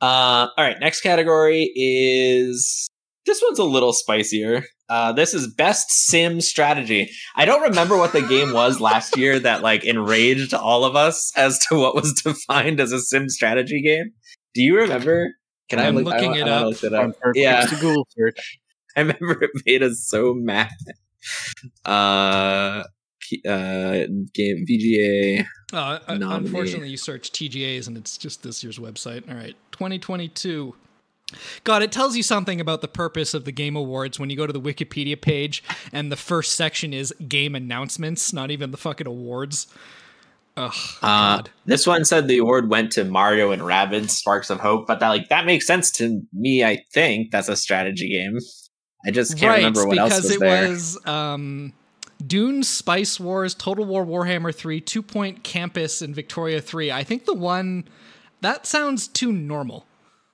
[0.00, 2.88] Uh, all right, next category is
[3.24, 4.62] this one's a little spicier.
[4.88, 7.10] Uh, this is best sim strategy.
[7.34, 11.32] I don't remember what the game was last year that like enraged all of us
[11.36, 14.12] as to what was defined as a sim strategy game.
[14.54, 15.32] Do you remember?
[15.68, 16.66] Can I I'm look, looking I, it I up.
[16.66, 17.18] looked it on up.
[17.20, 17.66] perfect Yeah.
[17.68, 18.60] Google search.
[18.96, 20.70] I remember it made us so mad.
[21.84, 22.88] Uh, K-
[23.46, 25.44] uh, game VGA.
[25.72, 26.34] Uh, Nominee.
[26.46, 29.28] unfortunately, you search TGAs and it's just this year's website.
[29.28, 30.74] All right, 2022.
[31.64, 34.46] God, it tells you something about the purpose of the Game Awards when you go
[34.46, 35.62] to the Wikipedia page
[35.92, 39.66] and the first section is game announcements, not even the fucking awards.
[40.56, 41.50] Ugh, Uh, God.
[41.66, 45.08] this one said the award went to Mario and Rabbids Sparks of Hope, but that
[45.08, 46.64] like that makes sense to me.
[46.64, 48.38] I think that's a strategy game.
[49.04, 50.68] I just can't right, remember what else was it there.
[50.68, 51.72] was um,
[52.24, 56.90] Dune, Spice Wars, Total War Warhammer 3, Two Point Campus, and Victoria 3.
[56.92, 57.86] I think the one
[58.40, 59.86] that sounds too normal.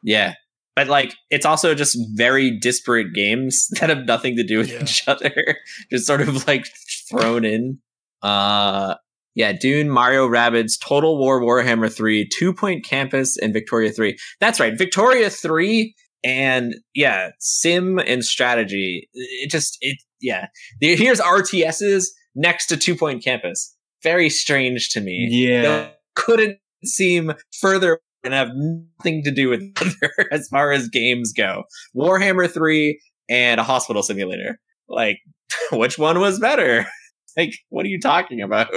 [0.02, 0.34] Yeah.
[0.74, 4.82] But like it's also just very disparate games that have nothing to do with Yeah.
[4.82, 5.32] each other.
[5.90, 6.66] just sort of like
[7.10, 7.78] thrown in.
[8.22, 8.94] Uh
[9.34, 14.16] yeah, Dune, Mario Rabbids, Total War Warhammer 3, Two Point Campus, and Victoria 3.
[14.40, 14.76] That's right.
[14.76, 19.08] Victoria 3 and yeah, Sim and strategy.
[19.14, 20.46] It just it yeah.
[20.80, 22.04] Here's RTSs
[22.34, 23.76] next to Two Point Campus.
[24.02, 25.90] Very strange to me Yeah.
[26.14, 31.64] couldn't seem further and have nothing to do with other as far as games go.
[31.96, 34.58] Warhammer 3 and a hospital simulator.
[34.88, 35.18] Like,
[35.72, 36.86] which one was better?
[37.34, 38.68] Like, what are you talking about?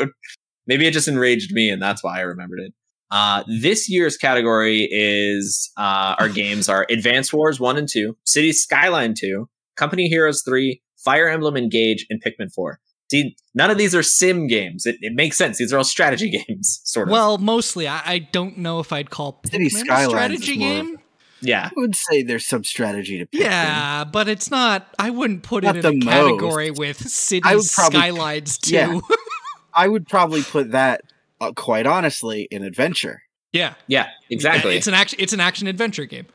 [0.66, 2.74] Maybe it just enraged me and that's why I remembered it.
[3.12, 8.54] Uh, this year's category is uh, our games are Advance Wars 1 and 2, City
[8.54, 12.80] Skyline 2, Company Heroes 3, Fire Emblem Engage, and Pikmin 4.
[13.12, 14.86] See, none of these are sim games.
[14.88, 15.60] It, it makes sense.
[15.60, 17.12] These are all strategy games, sort of.
[17.12, 17.88] Well, mostly.
[17.88, 21.00] I, I don't know if I'd call City Pikmin a strategy is more- game.
[21.42, 21.68] yeah.
[21.68, 23.42] I would say there's some strategy to Pikmin.
[23.44, 24.88] Yeah, but it's not.
[24.98, 28.58] I wouldn't put Not it in a the category with City I would probably- Skylines
[28.58, 28.74] too.
[28.76, 29.00] yeah.
[29.76, 31.02] I would probably put that,
[31.40, 33.22] uh, quite honestly, in adventure.
[33.54, 34.78] yeah, Yeah, exactly.
[34.78, 35.20] It's an action.
[35.22, 36.26] It's an action adventure game.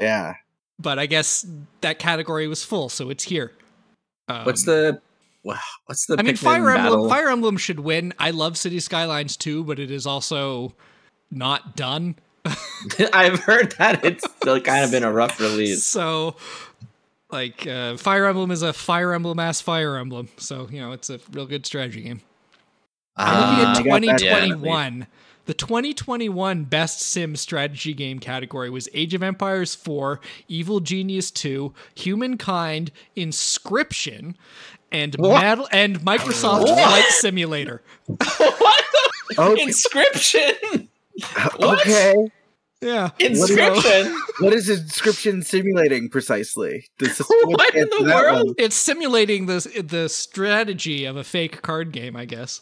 [0.00, 0.34] Yeah.
[0.78, 1.46] But I guess
[1.82, 3.52] that category was full, so it's here.
[4.30, 5.00] Um, what's the
[5.42, 6.76] wow, what's the I mean, Pikmin Fire Emblem.
[6.76, 7.08] battle?
[7.08, 8.14] Fire Emblem should win.
[8.18, 10.74] I love City Skylines too, but it is also
[11.30, 12.16] not done.
[13.12, 15.84] I've heard that it's still kind of been a rough release.
[15.84, 16.36] So,
[17.30, 20.28] like, uh, Fire Emblem is a Fire Emblem ass Fire Emblem.
[20.36, 22.20] So you know, it's a real good strategy game.
[23.16, 25.06] Uh, I at got that 2021,
[25.50, 31.74] the 2021 Best Sim Strategy Game category was Age of Empires 4, Evil Genius 2,
[31.96, 34.36] Humankind, Inscryption,
[34.92, 35.42] and What?
[35.42, 36.78] Metal and Microsoft What?
[36.78, 37.82] Flight Simulator.
[38.06, 39.66] what the Okay.
[39.66, 40.86] inscryption?
[41.56, 41.80] What?
[41.80, 42.14] Okay.
[42.80, 43.10] Yeah.
[43.18, 44.14] Inscryption?
[44.38, 46.86] What is inscryption simulating precisely?
[47.00, 48.46] Does this What in the world?
[48.46, 48.54] one?
[48.56, 52.60] It's simulating the the strategy of a fake card game, I guess.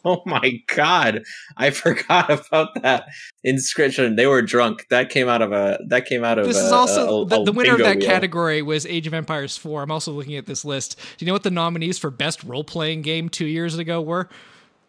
[0.04, 1.22] Oh my god.
[1.56, 3.06] I forgot about that
[3.44, 4.16] inscryption.
[4.16, 4.86] They were drunk.
[4.90, 7.40] That came out of a that came out of This a, is also a- the,
[7.40, 8.06] a the winner of that wheel.
[8.06, 9.82] category was Age of Empires 4.
[9.82, 10.96] I'm also looking at this list.
[11.18, 14.28] Do you know what the nominees for best role playing game 2 years ago were?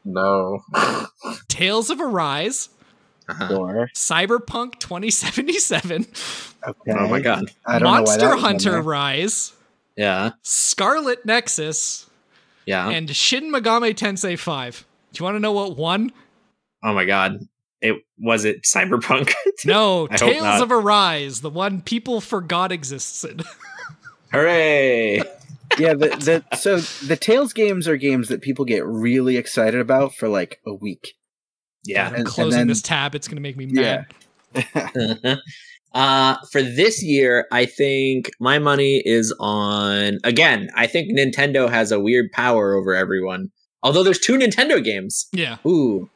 [0.06, 0.60] No.
[1.48, 2.70] Tales of Arise,
[3.28, 3.56] Uh-huh.
[3.58, 6.06] Or, Cyberpunk 2077,
[6.68, 6.92] okay.
[6.98, 7.52] Oh my god.
[7.66, 8.82] I don't know why that Monster was Hunter.
[8.82, 9.54] Rise,
[9.98, 10.32] Yeah.
[10.44, 12.06] Scarlet Nexus,
[12.66, 12.90] Yeah.
[12.90, 14.86] and Shin Megami Tensei 5.
[15.14, 16.12] Do you want to know what won?
[16.84, 17.40] oh my god.
[17.82, 19.34] It was it Cyberpunk.
[19.66, 20.62] No, I Tales not.
[20.62, 23.44] of Arise, the one people forgot existed.
[24.32, 25.18] Hooray.
[25.78, 30.14] yeah, the, the so the Tales games are games that people get really excited about
[30.16, 31.14] for like a week.
[31.86, 32.08] Yeah.
[32.08, 33.16] I'm and closing then- this tab.
[33.16, 34.04] It's going to make me Yeah.
[34.54, 35.40] mad.
[35.94, 41.92] uh for this year i think my money is on again i think nintendo has
[41.92, 43.50] a weird power over everyone
[43.84, 45.58] although there's two nintendo games Yeah.
[45.66, 46.10] ooh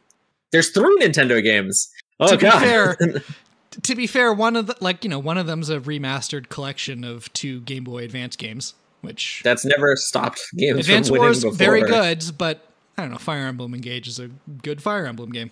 [0.51, 2.97] there's three nintendo games oh To be god fair,
[3.81, 7.03] To be fair, one of the like you know one of them's a remastered collection
[7.03, 11.41] of two Game Boy Advance games, which that's never stopped games Advance from winning Wars
[11.41, 11.57] before.
[11.57, 12.67] very good, but
[12.99, 13.17] I don't know.
[13.17, 14.27] Fire Emblem Engage is a
[14.61, 15.49] good Fire Emblem game.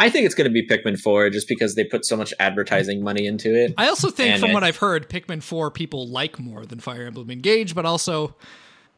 [0.00, 3.04] i think it's going to be pikmin 4 just because they put so much advertising
[3.04, 6.08] money into it I also think, And from it- what I've heard, Pikmin Four people
[6.08, 8.34] like more than Fire Emblem Engage, but also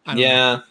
[0.07, 0.63] I don't know.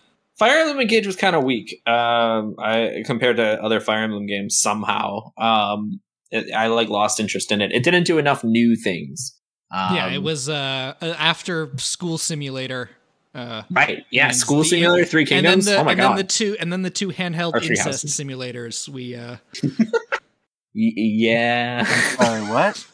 [0.41, 4.25] Yeah fire emblem engage was kind of weak um i compared to other fire emblem
[4.25, 5.99] games somehow um
[6.31, 9.37] it, i like lost interest in it it didn't do enough new things
[9.73, 12.89] um, yeah, it was uh, a after school simulator.
[13.33, 16.09] Uh, right yeah school the- simulator three and then kingdoms the, oh my and god
[16.09, 18.11] then the two and then the two handheld incest Houses.
[18.19, 18.89] simulators.
[18.89, 19.37] We uh,
[20.73, 22.85] yeah Sorry, what?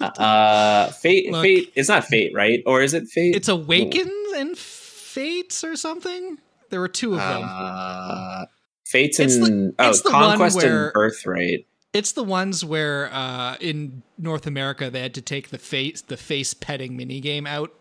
[0.20, 1.42] uh fate Look.
[1.42, 6.36] fate it's not fate right or is it fate it's Awakens and Fates or something.
[6.70, 7.42] There were two of them.
[7.44, 8.44] uh
[8.84, 13.12] fates It's and the- oh it's the conquest where- and birthright It's the ones where
[13.12, 17.46] uh, in North America they had to take the face the face petting mini game
[17.46, 17.72] out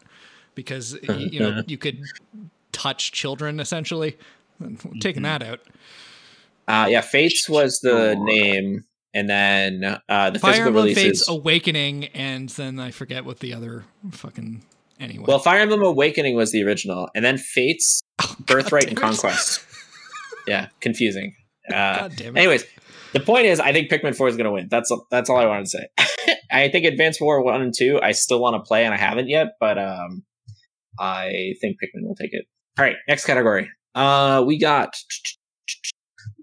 [0.56, 2.00] because you know you could
[2.72, 4.18] touch children essentially.
[5.02, 5.60] Taking that out.
[6.68, 11.28] uh yeah fates was the name and then uh the Fire physical Emblem releases Fates
[11.30, 14.64] Awakening, and then I forget what the other fucking
[15.00, 15.26] anyway.
[15.28, 18.02] Well, Fire Emblem Awakening was the original, and then Fates,
[18.40, 18.98] Birthright, and.
[18.98, 19.64] Conquest.
[20.48, 21.36] yeah, confusing.
[21.70, 22.40] Uh, God damn it.
[22.40, 22.66] anyways,
[23.14, 24.68] the point is, I think Pikmin Four is going to win.
[24.70, 26.36] That's that's all I wanted to say.
[26.52, 29.30] I think Advance War One and Two, I still want to play, and I haven't
[29.30, 30.24] yet, but um,
[31.00, 32.46] I think Pikmin will take it.
[32.78, 33.70] All right, next category.
[33.94, 34.96] Uh, we got.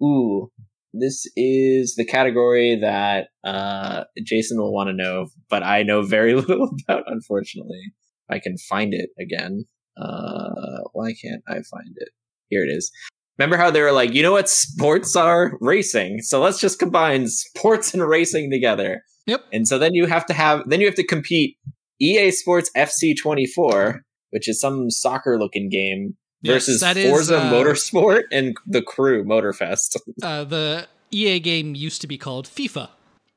[0.02, 0.50] Ooh,
[0.92, 6.34] this is the category that uh Jason will want to know, but I know very
[6.34, 7.92] little about, unfortunately.
[8.32, 9.66] I can find it again.
[10.00, 12.08] Uh, why can't I find it?
[12.48, 12.90] Here it is.
[13.38, 15.52] Remember how they were like, you know what sports are?
[15.60, 16.20] Racing.
[16.22, 19.02] So let's just combine sports and racing together.
[19.26, 19.44] Yep.
[19.52, 21.56] And so then you have to have, then you have to compete
[22.00, 27.52] EA Sports FC 24, which is some soccer looking game, Yes, versus is, Forza uh,
[27.52, 29.96] Motorsport and the Crew Motorfest.
[30.22, 32.88] uh, the EA game used to be called FIFA.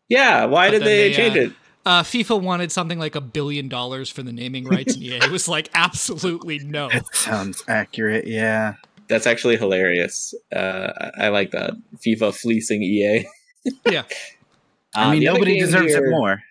[0.10, 0.46] yeah.
[0.46, 1.52] Why But did they, they, change uh, it?
[1.86, 5.48] Uh, FIFA wanted something like a billion dollars for the naming rights, and EA was
[5.48, 6.90] like, absolutely no.
[6.94, 8.26] That sounds accurate.
[8.28, 8.74] Yeah.
[9.08, 10.34] That's actually hilarious.
[10.56, 11.74] Uh, I I like that.
[12.06, 13.26] FIFA fleecing EA.
[13.90, 14.04] Yeah.
[14.96, 16.42] I Uh, mean, the nobody deserves here- it more.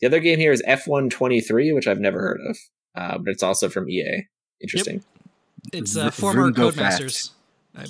[0.00, 2.58] The other game here is F123, which I've never heard of,
[2.96, 4.24] uh, but it's also from EA.
[4.60, 5.02] Interesting.
[5.72, 7.30] It's uh, former Vroom go Codemasters.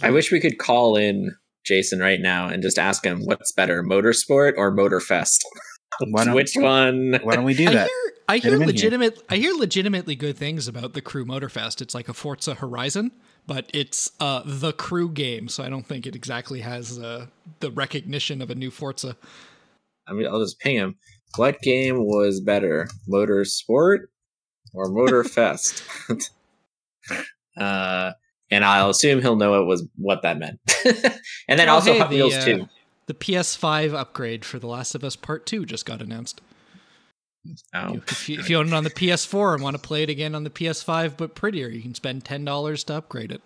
[0.03, 3.83] I wish we could call in Jason right now and just ask him what's better,
[3.83, 5.41] Motorsport or Motorfest?
[6.09, 7.19] Why don't- Which one?
[7.23, 7.87] Why don't we do I that?
[7.89, 8.67] hear, I hear him in here.
[8.69, 9.23] legitimate.
[9.29, 11.81] I hear legitimately good things about the Crew Motorfest.
[11.81, 13.13] It's like a Forza Horizon,
[13.47, 17.27] but it's uh, the Crew game, so I don't think it exactly has uh,
[17.61, 19.17] the recognition of a new Forza.
[20.09, 20.97] I mean, I'll just ping him.
[21.37, 24.07] What game was better, Motorsport
[24.75, 25.83] or Motorfest?
[27.57, 28.13] uh,
[28.51, 30.61] and I'll assume he'll know it was what that meant.
[31.49, 32.69] and then Oh, also hey, Hot Wheels uh, too.
[33.07, 36.41] The PS5 upgrade for The Last of Us Part Two just got announced.
[37.73, 38.01] Oh.
[38.09, 40.35] If you, if you own it on the PS4 and want to play it again
[40.35, 43.43] on the PS5 but prettier, you can spend ten dollars to upgrade it.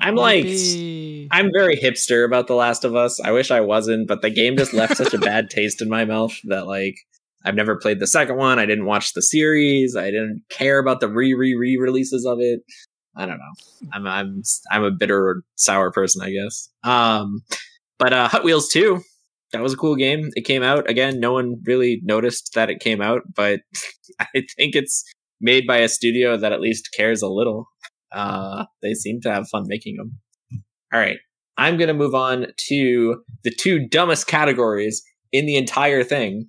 [0.00, 3.18] I'm like- be- I'm very hipster about The Last of Us.
[3.20, 6.04] I wish I wasn't, but the game just left such a bad taste in my
[6.04, 6.96] mouth that like
[7.44, 8.58] I've never played the second one.
[8.58, 9.96] I didn't watch the series.
[9.96, 12.60] I didn't care about the re re re releases of it.
[13.16, 13.88] I don't know.
[13.94, 16.68] I'm I'm I'm a bitter sour person, I guess.
[16.84, 17.42] Um,
[17.98, 19.00] but uh, Hot Wheels 2,
[19.52, 20.30] that was a cool game.
[20.34, 21.20] It came out again.
[21.20, 23.60] No one really noticed that it came out, but
[24.20, 25.04] I think it's
[25.40, 27.66] made by a studio that at least cares a little.
[28.12, 30.18] Uh, they seem to have fun making them.
[30.92, 31.18] All right.
[31.56, 36.48] I'm going to move on to the two dumbest categories in the entire thing,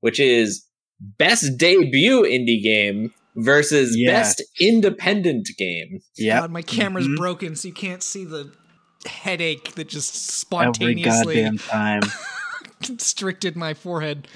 [0.00, 0.64] which is
[1.00, 4.36] best debut indie game versus Yes.
[4.36, 6.00] best independent game.
[6.16, 6.40] Yeah.
[6.40, 7.16] God, my camera's Mhm.
[7.16, 8.50] broken, so you can't see the
[9.04, 12.02] headache that just Every spontaneously goddamn time.
[12.82, 14.28] constricted my forehead.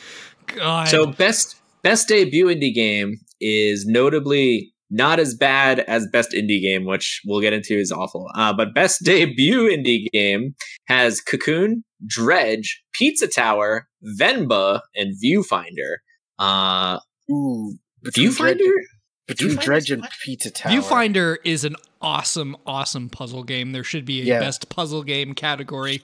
[0.46, 0.88] God.
[0.88, 6.84] So best best debut indie game is notably not as bad as best indie game,
[6.84, 8.28] which we'll get into is awful.
[8.34, 10.54] Uh, but best debut indie game
[10.86, 15.96] has Cocoon, Dredge, Pizza Tower, Venba, and Viewfinder.
[16.38, 16.98] Uh,
[17.30, 17.74] Ooh.
[18.02, 18.58] Between Viewfinder?
[18.58, 18.86] Dredge,
[19.28, 20.12] between Viewfinder's Dredge and what?
[20.24, 20.72] Pizza Tower.
[20.72, 23.72] Viewfinder is an awesome, awesome puzzle game.
[23.72, 24.40] There should be a Yeah.
[24.40, 26.02] best puzzle game category.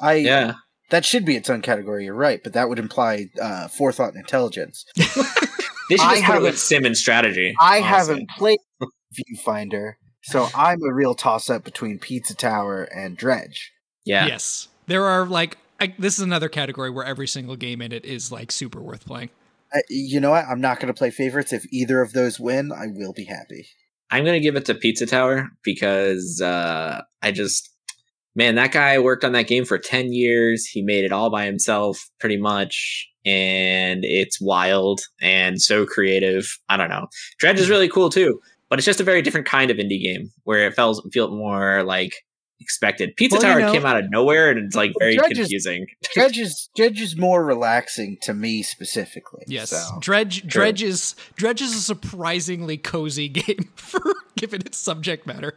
[0.00, 0.54] I Yeah.
[0.90, 2.04] that should be its own category.
[2.04, 4.84] You're right, but that would imply uh, forethought and intelligence.
[5.90, 7.54] They should I just put it with haven't- sim and strategy.
[7.60, 7.88] I honestly.
[7.88, 8.58] haven't played
[9.12, 13.72] Viewfinder, so I'm a real toss up between Pizza Tower and Dredge.
[14.04, 14.26] Yeah.
[14.26, 14.68] Yes.
[14.86, 18.30] There are like I, this is another category where every single game in it is
[18.32, 19.30] like super worth playing.
[19.74, 20.46] Uh, you know what?
[20.46, 21.52] I'm not going to play favorites.
[21.52, 23.66] If either of those win, I will be happy.
[24.12, 27.70] I'm gonna give it to Pizza Tower because uh, I just
[28.34, 30.66] man, that guy worked on that game for ten years.
[30.66, 36.58] He made it all by himself, pretty much, and it's wild and so creative.
[36.68, 37.06] I don't know.
[37.38, 40.30] Dredge is really cool too, but it's just a very different kind of indie game
[40.44, 42.12] where it felt felt more like
[42.62, 43.14] expected.
[43.16, 45.38] Pizza Well, you Tower know- came out of nowhere and it's like very Dredge is-
[45.38, 45.86] confusing.
[46.14, 49.44] Dredge is Dredge is more relaxing to me specifically.
[49.46, 49.70] Yes.
[49.70, 49.98] so.
[50.00, 54.00] Dredge Dredge is Dredge is a surprisingly cozy game for
[54.36, 55.56] given its subject matter.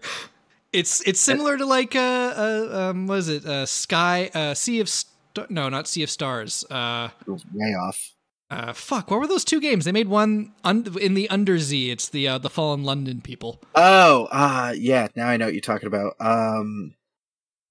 [0.74, 3.46] It's it's similar to like uh, uh um what is it?
[3.46, 5.12] Uh Sky uh Sea of St-
[5.50, 6.66] no, not Sea of Stars.
[6.70, 8.12] Uh way off.
[8.52, 9.86] Uh fuck, what were those two games?
[9.86, 11.90] They made one un- in the under Z.
[11.92, 13.62] It's the uh, the Fallen London people.
[13.74, 15.08] Oh, uh yeah.
[15.16, 16.16] Now I know what you're talking about.
[16.20, 16.94] Um,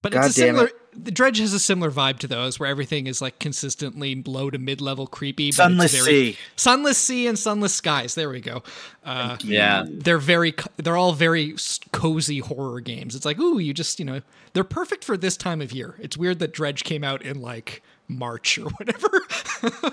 [0.02, 0.70] But God it's a damn similar.
[0.96, 4.58] The Dredge has a similar vibe to those, where everything is like consistently low to
[4.58, 5.50] mid level creepy.
[5.50, 6.38] But Sunless it's very, Sea.
[6.54, 8.14] Sunless Sea and Sunless Skies.
[8.14, 8.62] There we go.
[9.04, 9.84] Uh, Yeah.
[9.88, 10.54] they're very.
[10.76, 11.56] They're all very
[11.92, 13.16] cozy horror games.
[13.16, 14.20] It's like, ooh, you just you know,
[14.52, 15.96] they're perfect for this time of year.
[15.98, 19.20] It's weird that Dredge came out in like March or whatever.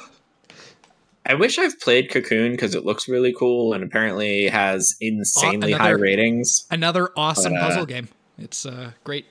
[1.25, 5.89] I wish I've played Cocoon because it looks really cool and apparently has insanely high
[5.89, 6.65] another- ratings.
[6.71, 8.09] Another awesome But, uh, puzzle game.
[8.39, 9.25] It's uh, great.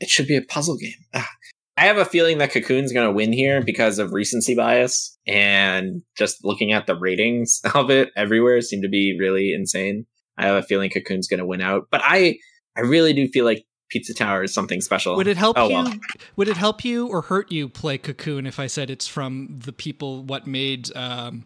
[0.00, 1.04] it should be a puzzle game.
[1.14, 1.28] Ah.
[1.76, 6.02] I have a feeling that Cocoon's going to win here because of recency bias and
[6.16, 10.06] just looking at the ratings of it everywhere seem to be really insane.
[10.38, 12.38] I have a feeling Cocoon's going to win out, but I
[12.76, 15.16] I really do feel like Pizza Tower is something special.
[15.16, 15.74] Would it help Oh, you?
[15.74, 15.92] well.
[16.36, 19.72] Would it help you or hurt you play Cocoon if I said it's from the
[19.72, 20.94] people what made?
[20.96, 21.44] Um,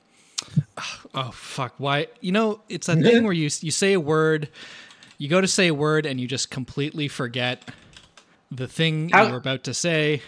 [1.15, 1.75] oh fuck!
[1.79, 2.07] Why?
[2.21, 4.49] You know, it's a thing where you you say a word,
[5.18, 7.68] you go to say a word, and you just completely forget
[8.53, 10.23] the thing How- you were about to say.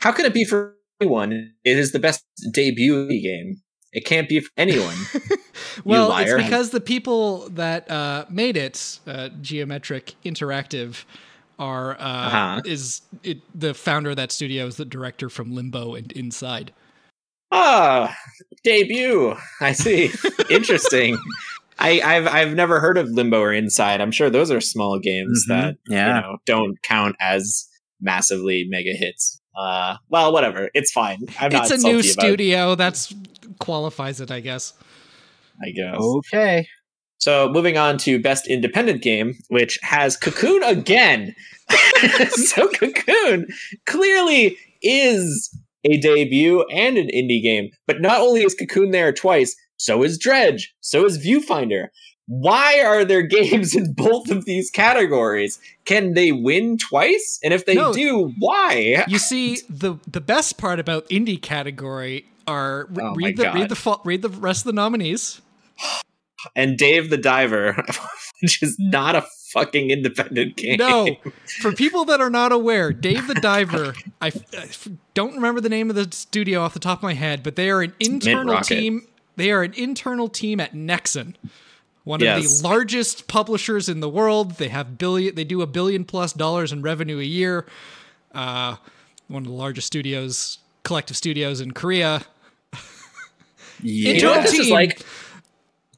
[0.00, 1.52] How can it be for anyone?
[1.62, 3.60] It is the best debut game.
[3.92, 4.96] It can't be for anyone.
[5.84, 11.04] Well, it's because the people that uh, made it, uh, Geometric Interactive,
[11.60, 12.62] are uh, Uh-huh.
[12.64, 16.72] is it, the founder of that studio is the director from Limbo and Inside.
[17.52, 18.16] Ah,
[18.64, 19.36] debut.
[19.60, 20.10] I see.
[20.50, 21.18] Interesting.
[21.78, 24.00] I, I've I've never heard of Limbo or Inside.
[24.00, 25.48] I'm sure those are small games Mhm.
[25.48, 26.06] that Yeah.
[26.16, 27.66] you know don't count as
[28.00, 29.40] massively mega hits.
[29.58, 30.70] Uh, well, whatever.
[30.74, 31.18] It's fine.
[31.40, 31.62] I'm not.
[31.62, 32.74] it's a new salty about it, studio.
[32.76, 33.14] That's
[33.58, 34.72] qualifies it, I guess.
[35.62, 35.96] I guess.
[36.00, 36.66] Okay.
[37.20, 41.34] So moving on to best independent game, which has Cocoon again.
[42.30, 43.46] so Cocoon
[43.86, 45.54] clearly is
[45.84, 50.18] a debut and an indie game, but not only is Cocoon there twice, so is
[50.18, 51.88] Dredge, so is Viewfinder.
[52.26, 55.58] Why are there games in both of these categories?
[55.84, 57.38] Can they win twice?
[57.44, 57.92] And if they No.
[57.92, 59.04] do, why?
[59.08, 63.54] You see, the the best part about indie category are re- Oh read the God.
[63.56, 65.40] read the read the rest of the nominees.
[66.56, 67.84] And Dave the Diver,
[68.40, 70.78] which is not a fucking independent game.
[70.78, 71.16] No,
[71.60, 73.94] for people that are not aware, Dave the Diver.
[74.20, 74.32] I
[75.14, 77.70] don't remember the name of the studio off the top of my head, but they
[77.70, 79.06] are an internal team.
[79.36, 81.34] They are an internal team at Nexon,
[82.04, 84.52] one of the largest publishers in the world.
[84.52, 85.34] They have billion.
[85.34, 87.66] They do a billion plus dollars in revenue a year.
[88.34, 88.76] Uh,
[89.28, 92.22] one of the largest studios, collective studios in Korea.
[93.82, 94.12] Yeah.
[94.12, 94.74] You know what this is team.
[94.74, 95.02] like?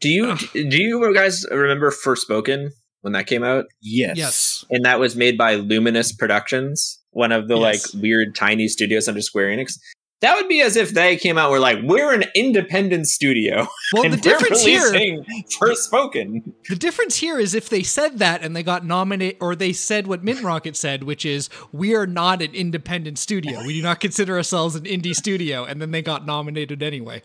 [0.02, 2.68] Do you do you guys remember Forspoken
[3.00, 3.64] when that came out?
[3.80, 4.16] yes.
[4.16, 4.64] Yes.
[4.70, 7.94] And that was made by Luminous Productions, one of the Yes.
[7.94, 9.78] like weird tiny studios under Square Enix.
[10.20, 11.50] That would be as if they came out.
[11.50, 15.24] We're like, we're an independent studio, Well, and the difference we're here,
[15.60, 16.52] Forspoken.
[16.68, 20.06] the difference here is if they said that and they got nominated, or they said
[20.06, 23.64] what Mint Rocket said, which is we are not an independent studio.
[23.66, 27.22] We do not consider ourselves an indie studio, and then they got nominated anyway.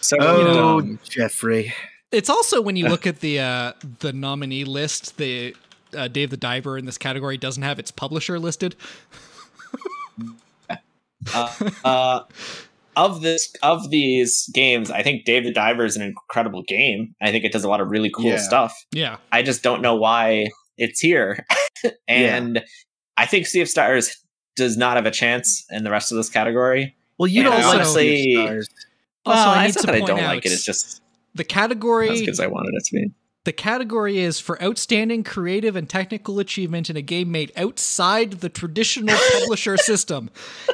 [0.00, 1.72] So Oh, um, Jeffrey.
[2.12, 5.54] It's also when you look at the uh, the nominee list, the
[5.96, 8.76] uh, Dave the Diver in this category doesn't have its publisher listed.
[11.34, 12.20] uh, uh,
[12.96, 17.14] of this of these games, I think Dave the Diver is an incredible game.
[17.20, 18.36] I think it does a lot of really cool Yeah.
[18.38, 18.74] stuff.
[18.92, 21.46] Yeah, I just don't know why it's here.
[22.08, 22.62] and
[23.16, 24.16] I think Sea of Stars
[24.56, 26.96] does not have a chance in the rest of this category.
[27.18, 28.26] Well, you And don't I like
[29.26, 29.36] honestly- Sea of Stars.
[29.36, 30.52] Also, Well, I need it's not to that I point don't out like it.
[30.52, 31.02] It's just
[31.34, 32.20] the as category.
[32.20, 33.10] good as I wanted it to be.
[33.44, 38.50] The category is for outstanding creative and technical achievement in a game made outside the
[38.50, 40.28] traditional publisher system.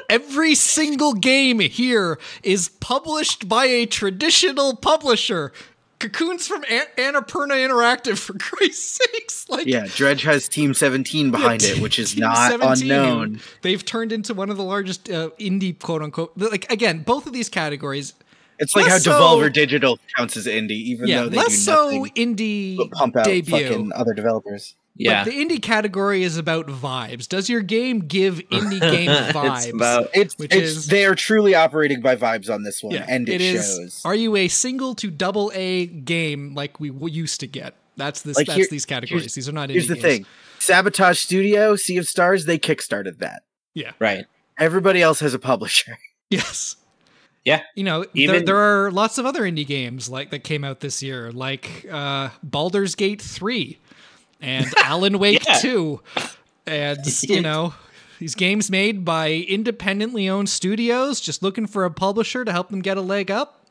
[0.08, 5.52] Every single game here is published by a traditional publisher.
[6.00, 9.48] Cocoons from An- Annapurna Interactive, for Christ's sakes!
[9.48, 13.40] Like, Yeah, Dredge has Team 17 behind Yeah, it, which is Team not 17, unknown.
[13.62, 16.32] They've turned into one of the largest uh, indie quote unquote.
[16.36, 18.12] Like again, both of these categories.
[18.58, 21.48] It's like how Less so- Devolver Digital counts as indie, even yeah, though they less
[21.48, 23.50] do so nothing indie but pump out debut.
[23.68, 24.74] fucking other developers.
[24.98, 25.24] Yeah.
[25.24, 27.28] But the indie category is about vibes.
[27.28, 29.66] Does your game give indie game vibes?
[29.66, 32.94] it's about It's Which it's is- they are truly operating by vibes on this one,
[32.94, 33.76] yeah, and it, is.
[33.76, 34.02] shows.
[34.06, 37.74] Are you a single to double A game like we used to get?
[37.98, 38.36] That's this.
[38.36, 39.34] Like, that's here- these categories.
[39.34, 39.68] These are not.
[39.68, 40.02] Indie Here's the games.
[40.04, 40.26] thing:
[40.60, 43.42] Sabotage Studio, Sea of Stars, they kickstarted that.
[43.74, 43.92] Yeah.
[43.98, 44.24] Right.
[44.58, 45.98] Everybody else has a publisher.
[46.30, 46.76] Yes.
[47.46, 47.62] Yeah.
[47.74, 50.80] You know, there, Even- there are lots of other indie games like that came out
[50.80, 53.78] this year, like uh, Baldur's Gate three
[54.42, 55.54] and Alan Wake Yeah.
[55.60, 56.02] two,
[56.66, 57.72] and you know.
[58.18, 62.80] These games made by independently owned studios, just looking for a publisher to help them
[62.80, 63.66] get a leg up.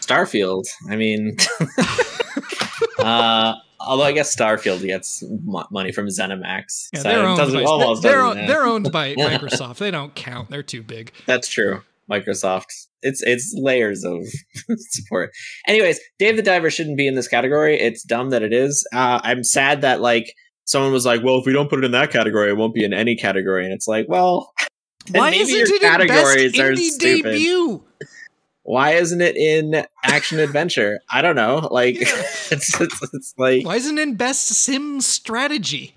[0.00, 0.66] Starfield.
[0.88, 1.36] I mean,
[2.98, 6.90] uh, although I guess Starfield gets mo- money from ZeniMax.
[6.92, 9.78] Yeah, so they're owned by they're, uh, they're owned by Microsoft.
[9.78, 10.48] They don't count.
[10.50, 11.12] They're too big.
[11.26, 11.82] That's true.
[12.10, 12.86] Microsoft.
[13.02, 14.22] It's it's layers of
[14.78, 15.30] support.
[15.66, 17.78] Anyways, Dave the Diver shouldn't be in this category.
[17.78, 18.86] It's dumb that it is.
[18.94, 20.32] Uh, I'm sad that like
[20.64, 22.84] someone was like, "Well, if we don't put it in that category, it won't be
[22.84, 24.52] in any category." And it's like, well,
[25.10, 27.22] Why maybe isn't your it in best categories are indie stupid.
[27.32, 27.84] debut?
[28.64, 31.00] Why isn't it in action adventure?
[31.10, 31.68] I don't know.
[31.72, 32.06] Like, Yeah.
[32.52, 35.92] it's, it's it's like, Why isn't it in best sim strategy?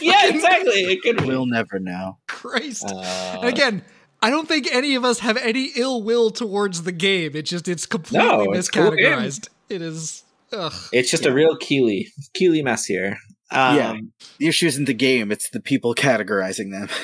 [0.00, 0.84] yeah, exactly.
[0.84, 1.26] It could.
[1.26, 2.16] We'll never know.
[2.28, 2.86] Christ.
[2.90, 3.84] Uh, again,
[4.26, 7.36] I don't think any of us have any ill will towards the game.
[7.36, 10.24] It's just it's completely No, it's a cool It is.
[10.52, 10.72] Ugh.
[10.92, 13.18] it's just a real Keighley Keighley mess here.
[13.52, 13.96] Um, Yeah.
[14.38, 16.88] The issue isn't the game; it's the people categorizing them.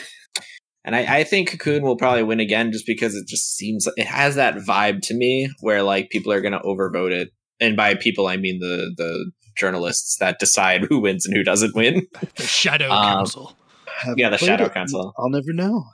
[0.84, 4.08] And I, I think Cocoon will probably win again just because it just seems it
[4.08, 7.28] has that vibe to me where like people are gonna overvote it.
[7.60, 11.76] And by people I mean the the journalists that decide who wins and who doesn't
[11.76, 12.08] win.
[12.34, 13.56] The Shadow Um, Council.
[14.00, 14.74] Haven't Yeah, the Shadow it.
[14.74, 15.14] Council.
[15.16, 15.84] I'll never know.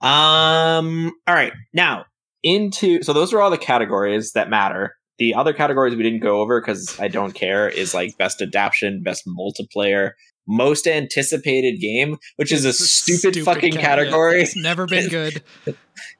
[0.00, 1.52] Um all right.
[1.72, 2.04] Now
[2.42, 4.94] into so those are all the categories that matter.
[5.18, 9.02] The other categories we didn't go over because I don't care is like best adaptation,
[9.02, 10.12] best multiplayer,
[10.46, 14.42] most anticipated game, which is a It's stupid, fucking cat- category.
[14.42, 15.42] it's never been good.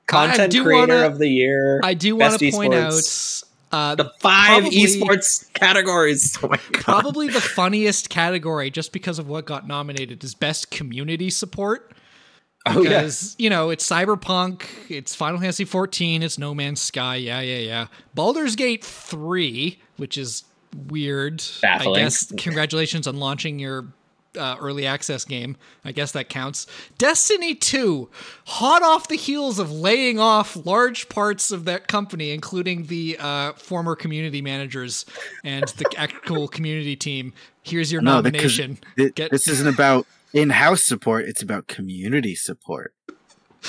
[0.07, 1.81] Content creator wanna- of the year.
[1.85, 3.45] I do want to point esports.
[3.45, 6.37] out uh, the five Probably- esports categories.
[6.43, 11.93] Oh probably the funniest category just because of what got nominated is best community support.
[12.77, 17.17] Oh yeah, because you know it's Cyberpunk, it's Final Fantasy 14, it's No Man's Sky,
[17.17, 17.87] yeah, yeah, yeah.
[18.15, 20.45] Baldur's Gate 3, which is
[20.89, 21.43] weird.
[21.63, 21.97] Baffling.
[21.97, 23.87] I guess congratulations on launching your
[24.37, 25.57] uh, early access game.
[25.85, 26.67] I guess that counts.
[26.99, 28.09] Destiny 2,
[28.47, 33.53] hot off the heels of laying off large parts of that company, including the uh,
[33.55, 35.07] former community managers
[35.45, 37.33] and the actual community team.
[37.63, 38.79] Here's your No, because nomination.
[38.97, 42.95] Th- Get- this isn't about in-house support; it's about community support.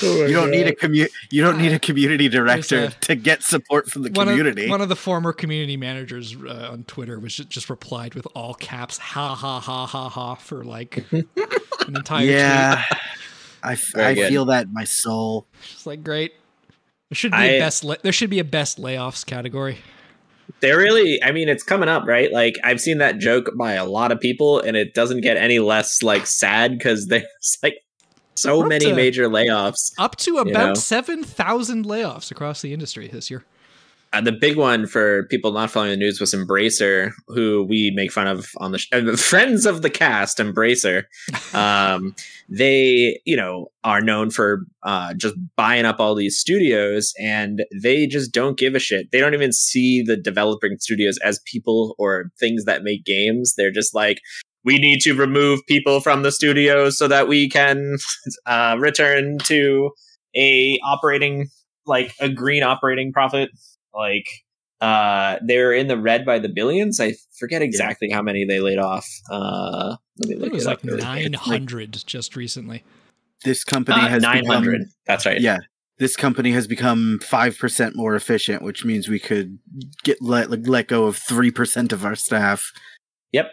[0.02, 3.90] you don't need a commu- You don't need a community director a- to get support
[3.90, 4.66] from the one community.
[4.66, 8.28] Of, one of the former community managers uh, on Twitter was just, just replied with
[8.36, 11.26] all caps, ha ha ha ha ha, for like an
[11.88, 12.84] entire yeah,
[13.64, 14.30] I, f- Very I good.
[14.30, 15.48] feel that in my soul.
[15.74, 16.34] It's like great.
[17.10, 17.84] There should be a I- best.
[17.84, 19.80] La- there should be a best layoffs category.
[20.62, 22.32] They're really, I mean, it's coming up, right?
[22.32, 25.60] Like, I've seen that joke by a lot of people, and it doesn't get any
[25.60, 27.26] less, like, sad because there's,
[27.64, 27.78] like,
[28.36, 29.94] so many to- major layoffs.
[29.98, 33.44] Up to about seven thousand layoffs across the industry this year.
[34.12, 38.12] Uh, the big one for people not following the news was Embracer, who we make
[38.12, 40.40] fun of on the sh- uh, friends of the cast.
[40.40, 41.04] Embracer,
[41.54, 42.16] um,
[42.50, 48.08] they you know are known for uh, just buying up all these studios, and they
[48.08, 49.12] just don't give a shit.
[49.12, 53.56] They don't even see the developing studios as people or things that make games.
[53.56, 54.22] They're just like.
[54.66, 57.96] We need to remove people from the studios so that we can
[58.46, 59.92] uh, return to
[60.36, 61.48] a operating
[61.86, 63.50] like a green operating profit
[63.94, 64.26] like
[64.82, 67.00] uh they're in the red by the billions.
[67.00, 69.08] I forget exactly how many they laid off.
[69.30, 71.04] Uh let me look It was it like up really quick.
[71.06, 72.84] nine hundred just recently.
[73.46, 75.40] This company Uh, has 900 become- that's right.
[75.40, 75.60] Yeah,
[75.98, 79.60] this company has become five percent more efficient, which means we could
[80.04, 82.72] get let like, let go of three percent of our staff.
[83.34, 83.50] Yep.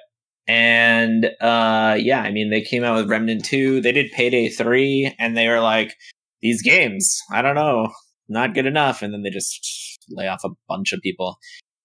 [0.49, 5.16] And uh yeah i mean they came out with remnant 2 they did payday 3
[5.18, 5.97] and they were like
[6.41, 7.89] these games i don't know
[8.28, 9.03] not good enough.
[9.03, 9.64] And then they just
[10.11, 11.39] lay off a bunch of people.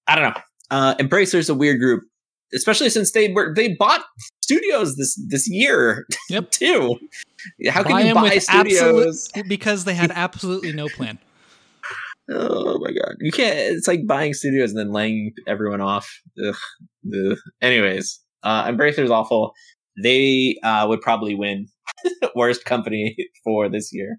[0.07, 0.41] I don't know.
[0.69, 2.03] Uh embracer's a weird group
[2.53, 4.03] especially since they were they bought
[4.43, 6.51] studios this this year Yep.
[6.61, 6.97] too.
[7.69, 9.27] How can Buy you 'em buy studios?
[9.29, 11.17] absolute- because they had absolutely no plan.
[12.29, 13.15] oh my god.
[13.19, 16.21] You can't it's like buying studios and then laying everyone off.
[16.45, 16.55] Ugh.
[17.13, 17.37] Ugh.
[17.61, 19.53] anyways uh embracer's awful.
[20.01, 21.67] They uh would probably win.
[22.35, 24.17] Worst company for this year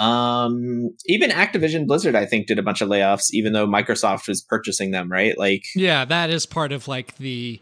[0.00, 4.40] um even activision blizzard i think did a bunch of layoffs even though microsoft was
[4.40, 7.60] purchasing them right like Yeah, that is part of like the.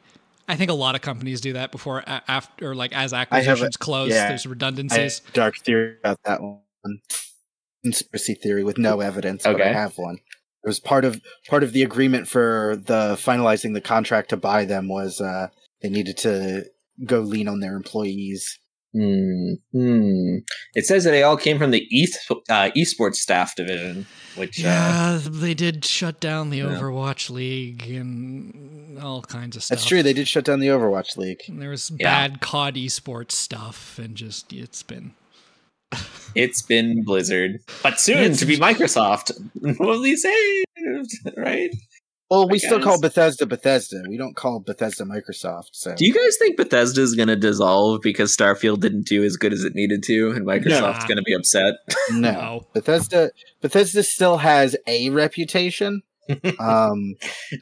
[0.51, 3.37] I think a lot of companies do that before a- after like as have a-
[3.37, 4.09] acquisitions close.
[4.11, 4.29] yeah.
[4.29, 5.19] There's I redundancies.
[5.19, 6.61] have a dark theory about that one.
[7.85, 9.73] Conspiracy theory with no evidence, but I Okay.
[9.73, 10.15] have one.
[10.65, 14.65] It was part of part of the agreement for the finalizing the contract to buy
[14.65, 15.49] them was uh
[15.83, 16.65] they needed to
[17.05, 18.59] go lean on their employees.
[18.93, 20.37] Hmm, hmm.
[20.75, 22.19] it says that they all came from the east
[22.49, 26.65] uh esports staff division which uh, Yeah, they did shut down the Yeah.
[26.67, 29.79] Overwatch League and all kinds of stuff.
[29.79, 30.03] That's true.
[30.03, 31.41] They did shut down the Overwatch League.
[31.49, 32.29] And there was Yeah.
[32.29, 35.13] bad COD esports stuff, and just it's been
[36.35, 39.33] It's been Blizzard, but soon It's- to be Microsoft.
[39.81, 40.67] Will be saved,
[41.37, 41.71] right?
[42.31, 44.03] Well, we still call Bethesda Bethesda.
[44.09, 45.71] We don't call Bethesda Microsoft.
[45.73, 49.37] So Do you guys think Bethesda is going to dissolve because Starfield didn't do as
[49.37, 51.07] good as it needed to, and Microsoft's Nah.
[51.07, 51.75] going to be upset?
[52.11, 52.19] no.
[52.33, 52.61] no.
[52.75, 53.31] Bethesda
[53.63, 56.03] Bethesda still has a reputation.
[56.59, 57.15] um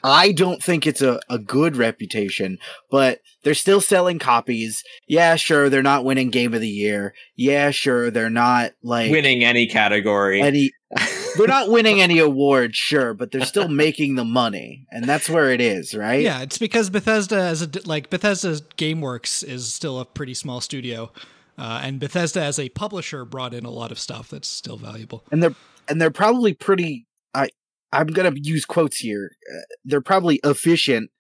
[0.03, 2.59] I don't think it's a, a good reputation,
[2.91, 4.83] but they're still selling copies.
[5.07, 7.15] Yeah, sure, they're not winning game of the year.
[7.37, 10.43] Yeah, sure, they're not like Winning any category.
[10.43, 10.73] any
[11.37, 14.87] they're not winning any awards, sure, but they're still making the money.
[14.91, 16.23] And that's where it is, right?
[16.23, 21.13] Yeah, it's because Bethesda as a like Bethesda's GameWorks is still a pretty small studio,
[21.59, 25.25] uh, and Bethesda as a publisher brought in a lot of stuff that's still valuable.
[25.31, 25.55] and they're
[25.89, 27.49] and they're probably pretty i
[27.93, 31.11] i'm gonna use quotes here uh, they're probably efficient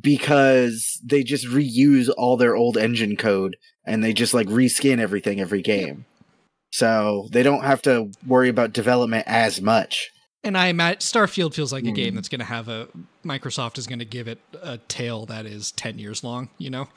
[0.00, 5.40] because they just reuse all their old engine code and they just like reskin everything
[5.40, 6.04] every game
[6.72, 10.10] so they don't have to worry about development as much
[10.44, 12.16] And I imagine Starfield feels like a game Hmm.
[12.16, 12.88] that's going to have a
[13.24, 16.48] Microsoft is going to give it a tail that is ten years long.
[16.58, 16.88] You know,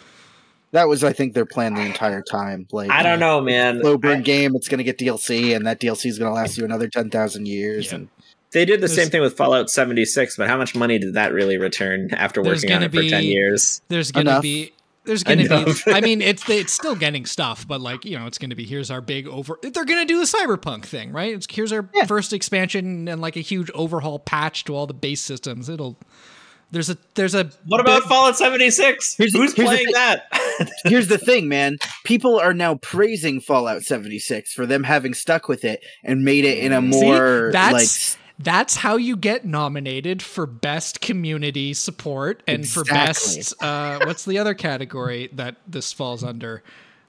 [0.71, 3.79] that was i think their plan the entire time like I don't know, man.
[3.81, 6.65] slow burn I- game it's gonna get dlc and that dlc is gonna last you
[6.65, 7.95] another 10000 years Yeah.
[7.95, 8.07] and
[8.51, 11.33] they did the There's- same thing with Fallout 76, but how much money did that
[11.33, 13.81] really return after working on gonna it for 10 years?
[13.89, 14.71] there's going to be.
[15.05, 15.91] There's going to be.
[15.91, 18.65] I mean, it's it's still getting stuff, but like you know, it's going to be
[18.65, 19.57] here's our big over.
[19.61, 21.33] They're going to do the cyberpunk thing, right?
[21.33, 22.05] It's here's our Yeah.
[22.05, 25.69] first expansion and like a huge overhaul patch to all the base systems.
[25.69, 25.97] It'll
[26.71, 29.15] there's a there's a What about big- Fallout 76?
[29.17, 29.93] Here's Who's here's playing thing.
[29.93, 30.27] that?
[30.85, 31.77] Here's the thing, man.
[32.05, 36.57] People are now praising Fallout 76 for them having stuck with it and made it
[36.59, 37.01] in a See?
[37.01, 42.83] more That's- like s- that's how you get nominated for best community support and for
[42.83, 46.61] best uh, what's the other category that this falls under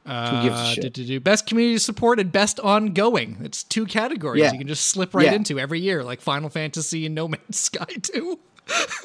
[0.06, 0.82] uh, gives a shit?
[0.84, 1.20] do- do- do.
[1.20, 4.52] best community support and best ongoing it's two categories Yeah.
[4.52, 5.34] you can just slip right Yeah.
[5.34, 8.38] into every year like final fantasy and no man's sky 2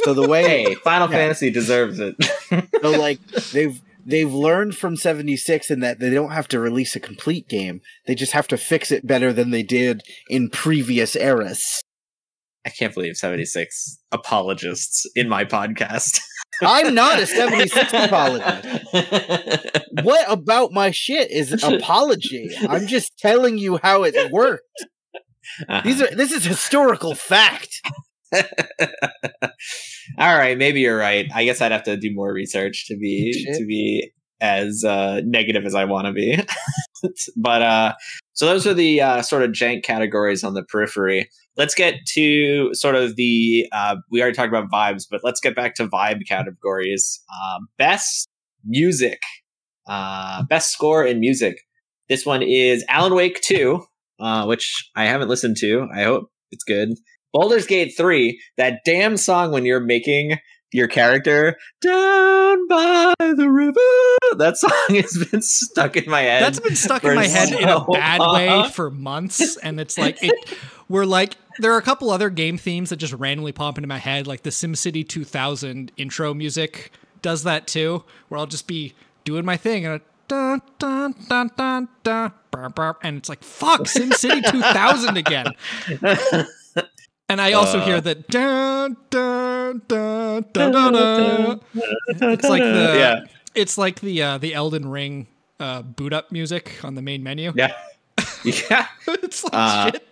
[0.04, 1.18] So the way Hey, Final Yeah.
[1.18, 2.16] Fantasy deserves it.
[2.82, 3.20] so like
[3.52, 7.82] they've they've learned from 76 in that they don't have to release a complete game.
[8.08, 11.84] They just have to fix it better than they did in previous eras.
[12.66, 16.20] I can't believe 76 apologists in my podcast.
[16.62, 18.88] I'm not a 76 apologist.
[20.04, 22.52] What about my shit is apology?
[22.70, 24.86] I'm just telling you how it worked.
[25.68, 25.82] Uh-huh.
[25.84, 27.82] These are this is historical fact.
[30.18, 31.28] All right, maybe you're right.
[31.34, 33.58] I guess I'd have to do more research to be Shit.
[33.58, 36.38] to be as uh, negative as I want to be.
[37.36, 37.94] but uh,
[38.34, 41.30] so those are the uh, sort of jank categories on the periphery.
[41.62, 43.68] Let's get to sort of the.
[43.72, 47.22] Uh, we already talked about vibes, but let's get back to vibe categories.
[47.32, 48.28] Uh, best
[48.66, 49.20] music,
[49.88, 51.60] uh, best score in music.
[52.10, 53.86] This one is Alan Wake Two,
[54.20, 55.88] uh, which I haven't listened to.
[55.96, 56.96] I hope it's good.
[57.32, 60.40] Baldur's Gate 3, that damn song when you're making
[60.72, 64.38] your character down by the river.
[64.38, 66.44] That song has been stuck in my head.
[66.44, 69.98] That's been stuck in my head in a so bad way for months, and it's
[69.98, 70.34] like it.
[70.90, 73.98] We're like there are a couple other game themes that just randomly pop into my
[73.98, 76.92] head, like the SimCity 2000 intro music
[77.22, 78.94] does that too, where I'll just be
[79.24, 80.02] doing my thing and.
[80.28, 82.32] Dun, dun, dun, dun, dun,
[83.04, 85.48] and it's like fuck SimCity 2000 again.
[87.32, 87.86] And I also Uh.
[87.86, 90.46] hear that dun, dun, dun.
[92.10, 93.24] It's like the Yeah.
[93.56, 95.28] it's like the uh, the Elden Ring
[95.60, 97.54] uh, boot up music on the main menu.
[97.56, 97.72] Yeah.
[98.44, 98.88] Yeah.
[99.08, 100.08] it's like Uh, shit.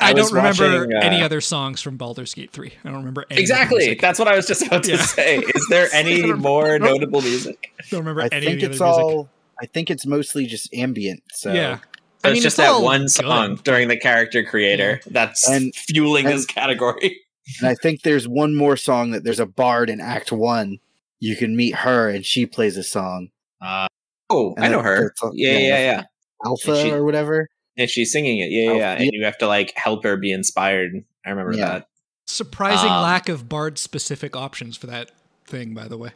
[0.00, 2.72] I I, don't remember watching, uh, any other songs from Baldur's Gate 3.
[2.84, 3.78] I don't remember any Exactly.
[3.78, 4.00] music.
[4.00, 4.96] That's what I was just about to Yeah.
[5.02, 5.38] say.
[5.38, 7.72] Is there any more notable music?
[7.90, 9.04] don't remember I any think of the it's other music.
[9.16, 9.28] all
[9.62, 11.22] I think it's mostly just ambient.
[11.32, 11.78] So yeah.
[12.26, 13.10] So I mean, it's just it's that all one good.
[13.10, 17.20] song during the character creator that's And- fueling and- this category.
[17.60, 20.78] And I think there's one more song that there's a bard in Act One.
[21.20, 23.28] You can meet her and she plays a song.
[23.60, 23.86] Uh,
[24.30, 25.02] oh, And I know that- her.
[25.08, 25.78] that's all- Yeah, yeah, yeah.
[25.78, 26.02] yeah.
[26.44, 27.48] Alpha she- or whatever.
[27.78, 28.50] And she's singing it.
[28.50, 28.92] Yeah, Oh, yeah.
[28.94, 29.10] And yeah.
[29.12, 30.92] you have to like help her be inspired.
[31.24, 31.66] I remember Yeah.
[31.68, 31.88] that.
[32.26, 35.10] Surprising Um, lack of bard specific options for that
[35.46, 36.10] thing, by the way.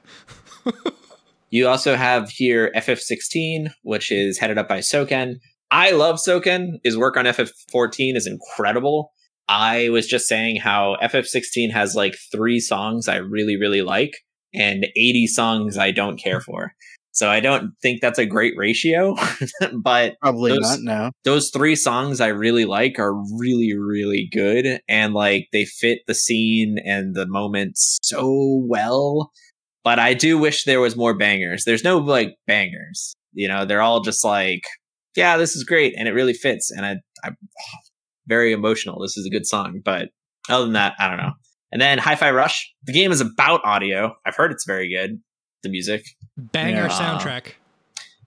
[1.52, 5.40] You also have here FF16, which is headed up by Soken.
[5.71, 6.79] I love Soken.
[6.85, 9.12] His work on FF14 is incredible.
[9.49, 14.12] I was just saying how FF16 has like three songs I really, really like
[14.55, 16.45] and 80 songs I don't care hmm.
[16.53, 16.73] for.
[17.12, 19.16] So I don't think that's a great ratio,
[19.83, 20.79] but Probably Those- not.
[20.83, 21.11] No.
[21.25, 24.81] those three songs I really like are really, really good.
[24.89, 29.33] And like they fit the scene and the moment so well.
[29.83, 31.64] But I do wish there was more bangers.
[31.64, 33.14] There's no like bangers.
[33.33, 34.62] You know, they're all just like,
[35.16, 35.94] yeah, this is great.
[35.96, 36.70] And it really fits.
[36.70, 37.36] And I, I'm
[38.26, 39.00] very emotional.
[39.00, 39.80] This is a good song.
[39.84, 40.11] But
[40.48, 41.32] other than that, I don't know.
[41.72, 42.72] And then Hi Fi Rush.
[42.84, 44.14] The game is about audio.
[44.26, 45.20] I've heard it's very good.
[45.62, 46.04] The music.
[46.36, 46.88] Banger Yeah.
[46.88, 47.52] soundtrack.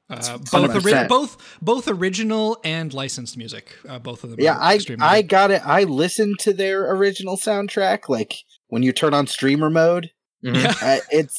[0.09, 3.75] Uh, both, ori- both both original and licensed music.
[3.87, 4.39] Uh, both of them.
[4.39, 5.61] Yeah, I I got it.
[5.65, 8.09] I listened to their original soundtrack.
[8.09, 8.35] Like
[8.67, 10.11] when you turn on streamer mode,
[10.41, 10.73] Yeah.
[10.81, 11.37] uh, it's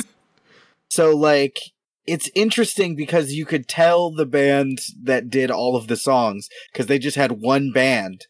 [0.90, 1.58] so like
[2.06, 6.86] it's interesting because you could tell the band that did all of the songs because
[6.86, 8.26] they just had one band.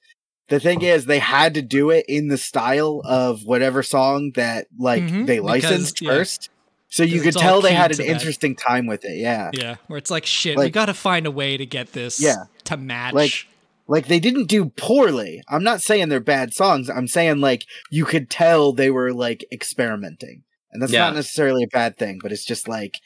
[0.49, 4.67] The thing is, they had to do it in the style of whatever song that
[4.79, 6.11] like Mhm, they because, licensed yeah.
[6.11, 6.51] first.
[6.89, 8.07] So you could tell they had an that.
[8.07, 9.17] interesting time with it.
[9.17, 9.51] Yeah.
[9.53, 10.57] Yeah, where it's like shit.
[10.57, 12.21] we got to find a way to get this.
[12.23, 12.45] Yeah.
[12.65, 13.15] To match.
[13.15, 13.47] Like-
[13.87, 15.43] like they didn't do poorly.
[15.49, 16.89] I'm not saying they're bad songs.
[16.89, 20.43] I'm saying like you could tell they were like experimenting.
[20.73, 21.01] And that's Yeah.
[21.01, 22.99] not necessarily a bad thing, but it's just like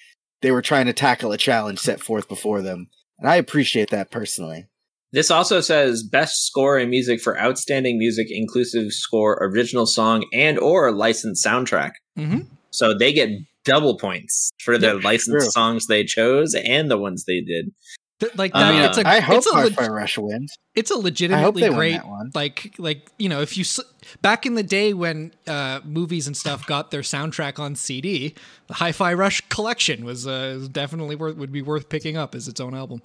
[0.42, 2.88] they were trying to tackle a challenge set forth before them.
[3.18, 4.66] And I appreciate that personally.
[5.12, 10.58] This also says best score in music for outstanding music inclusive score, original song, and
[10.58, 11.92] or licensed soundtrack.
[12.16, 12.46] Mhm.
[12.70, 13.30] So they get
[13.64, 15.50] double points for the Yeah, licensed true.
[15.50, 17.72] songs they chose and the ones they did.
[18.20, 18.72] Th- like I that.
[18.74, 19.06] mean, it's a.
[19.08, 19.54] I hope it's a.
[19.54, 20.52] leg- Hi-Fi Rush wins.
[20.74, 21.92] it's a I hope legitimately they win great.
[21.94, 22.30] that one.
[22.34, 23.80] Like like you know if you s-
[24.22, 28.34] back in the day when uh, movies and stuff got their soundtrack on CD,
[28.66, 32.60] the Hi-Fi Rush collection was uh, definitely worth would be worth picking up as its
[32.60, 33.02] own album.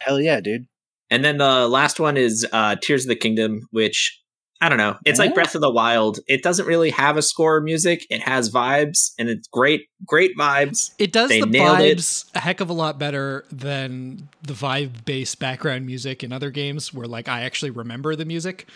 [0.00, 0.66] Hell yeah, dude.
[1.10, 4.20] And then the last one is uh, Tears of the Kingdom, which
[4.60, 4.96] I don't know.
[5.04, 6.18] It's like Breath of the Wild.
[6.26, 8.04] It doesn't really have a score music.
[8.10, 10.90] It has vibes, and it's great, great vibes.
[10.98, 11.98] It does They the nailed it.
[11.98, 16.50] vibes a heck of a lot better than the vibe based background music in other
[16.50, 18.66] games where like I actually remember the music.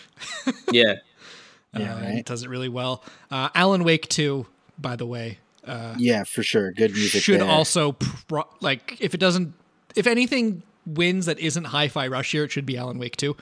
[0.71, 0.95] Yeah,
[1.77, 2.19] Yeah, Uh, right.
[2.19, 3.03] It does it really well.
[3.31, 4.47] Uh, Alan Wake 2,
[4.79, 6.71] by the way, uh, Yeah, for sure.
[6.73, 7.23] Good music.
[7.25, 7.49] should there.
[7.49, 9.55] also pro- like if it doesn't
[9.97, 13.37] if anything wins that isn't Hi-Fi Rush here, it should be Alan Wake 2.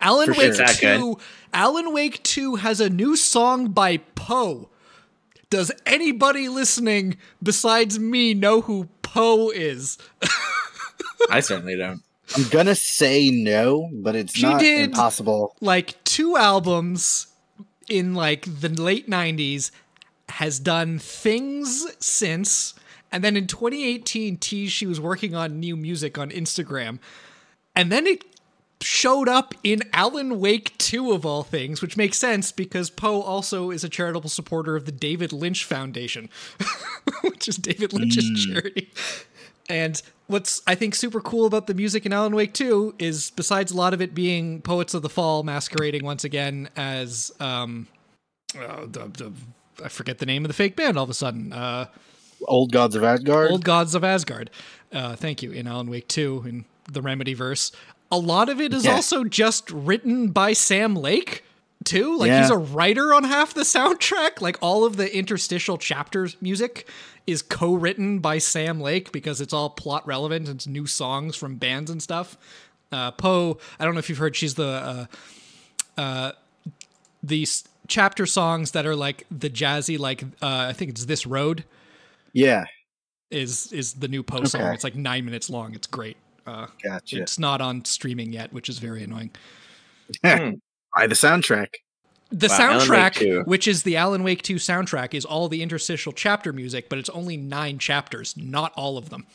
[0.00, 0.42] Alan For sure.
[0.44, 1.18] Wake Is that 2
[1.52, 4.70] Alan Wake 2 has a new song by Poe.
[5.50, 9.98] Does anybody listening besides me know who Poe is?
[11.30, 12.02] I certainly don't.
[12.36, 15.56] I'm gonna say no, but it's She not did- impossible.
[15.60, 17.26] like two albums
[17.88, 19.72] in like the late 90s
[20.28, 22.74] has done things since
[23.10, 27.00] and then in 2018 teased she was working on new music on instagram
[27.74, 28.24] and then it
[28.82, 33.70] showed up in alan wake 2 of all things which makes sense because poe also
[33.70, 36.28] is a charitable supporter of the david lynch foundation
[37.22, 38.90] which is david lynch's charity
[39.70, 43.70] and what's I think super cool about the music in Alan Wake 2 is besides
[43.70, 47.86] a lot of it being Poets of the Fall masquerading once again as um
[48.58, 49.32] uh, the, the
[49.84, 51.52] I forget the name of the fake band all of a sudden.
[51.52, 51.86] Uh
[52.48, 53.50] Old Gods of Asgard.
[53.50, 54.50] Old Gods of Asgard.
[54.92, 57.70] Uh thank you in Alan Wake 2 in the Remedy verse.
[58.10, 58.92] A lot of it is Yeah.
[58.94, 61.44] also just written by Sam Lake
[61.84, 62.16] too.
[62.18, 62.42] Like Yeah.
[62.42, 64.40] he's a writer on half the soundtrack.
[64.40, 66.88] Like all of the interstitial chapters music
[67.26, 70.48] is co-written by Sam Lake because it's all plot relevant.
[70.48, 72.36] It's new songs from bands and stuff.
[72.92, 74.34] Uh, Poe, I don't know if you've heard.
[74.34, 75.08] She's the
[75.96, 76.32] uh, uh,
[77.22, 81.64] these chapter songs that are like the jazzy, like uh, I think it's "This Road"
[82.32, 82.64] yeah,
[83.30, 84.74] is is the new Poe song.
[84.74, 85.74] It's like nine minutes long.
[85.74, 86.16] It's great.
[86.50, 87.22] Uh, gotcha.
[87.22, 89.30] It's not on streaming yet, which is very annoying.
[90.22, 91.74] By the soundtrack.
[92.32, 96.52] The Wow, soundtrack, which is the Alan Wake 2 soundtrack, is all the interstitial chapter
[96.52, 99.26] music, but it's only nine chapters, not all of them.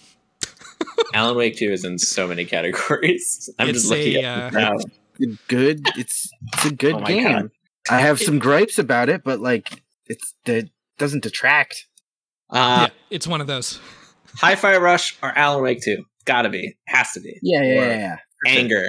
[1.14, 3.50] Alan Wake 2 is in so many categories.
[3.60, 4.78] I'm It's just looking a, at it uh, now.
[5.48, 5.88] Good.
[5.98, 7.24] It's it's a good Oh game.
[7.24, 7.52] God.
[7.90, 11.86] I have some gripes about it, but like it's it doesn't detract.
[12.50, 13.80] Uh, yeah, it's one of those.
[14.38, 16.04] Hi-Fi Rush or Alan Wake 2?
[16.26, 16.76] Gotta be.
[16.88, 17.38] Has to be.
[17.42, 17.98] Yeah, Or yeah, yeah.
[18.46, 18.52] yeah.
[18.52, 18.86] Anger.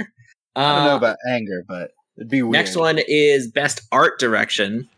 [0.55, 2.53] I don't know Uh, about anger, but it'd be weird.
[2.53, 4.89] Next one is Best Art Direction.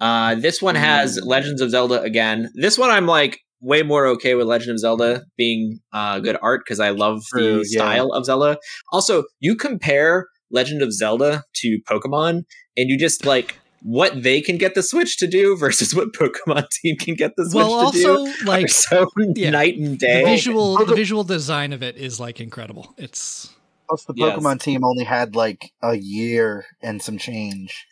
[0.00, 1.24] Uh, this one has Ooh.
[1.24, 2.50] Legends of Zelda again.
[2.54, 6.62] This one I'm like way more okay with Legend of Zelda being uh, good art
[6.64, 7.80] because I love True, the yeah.
[7.80, 8.56] style of Zelda.
[8.92, 12.44] Also, you compare Legend of Zelda to Pokemon,
[12.76, 16.68] and you just like what they can get the Switch to do versus what Pokemon
[16.82, 18.04] Team can get the Switch well, to do.
[18.06, 19.50] Well also, like, so yeah.
[19.50, 20.24] night and the day.
[20.24, 22.94] visual the Poke- visual design of it is like incredible.
[22.98, 23.54] It's
[23.88, 24.38] Plus, the Yes.
[24.38, 27.86] Pokemon team only had like a year and some change.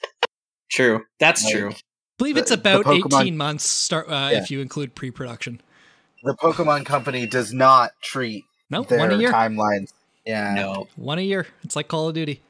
[0.71, 1.71] True, that's Like, true.
[1.71, 1.77] I
[2.19, 4.43] believe The- it's the about Pokemon- 18 months start uh, Yeah.
[4.43, 5.61] if you include pre-production.
[6.23, 9.33] The Pokemon Company does not treat No, their one a year.
[9.33, 9.93] timelines.
[10.27, 11.47] Yeah, No, One a year.
[11.65, 12.43] It's like Call of Duty.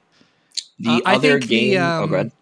[0.80, 1.80] the Uh, I other think the, game.
[1.82, 2.32] oh, um, go ahead.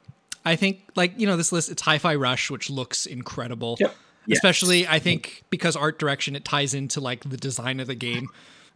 [0.46, 3.76] I think like you know this list it's Hi-Fi Rush which looks incredible.
[3.80, 3.94] Yep.
[4.26, 4.38] Yes.
[4.38, 8.28] Especially I think because art direction it ties into like the design of the game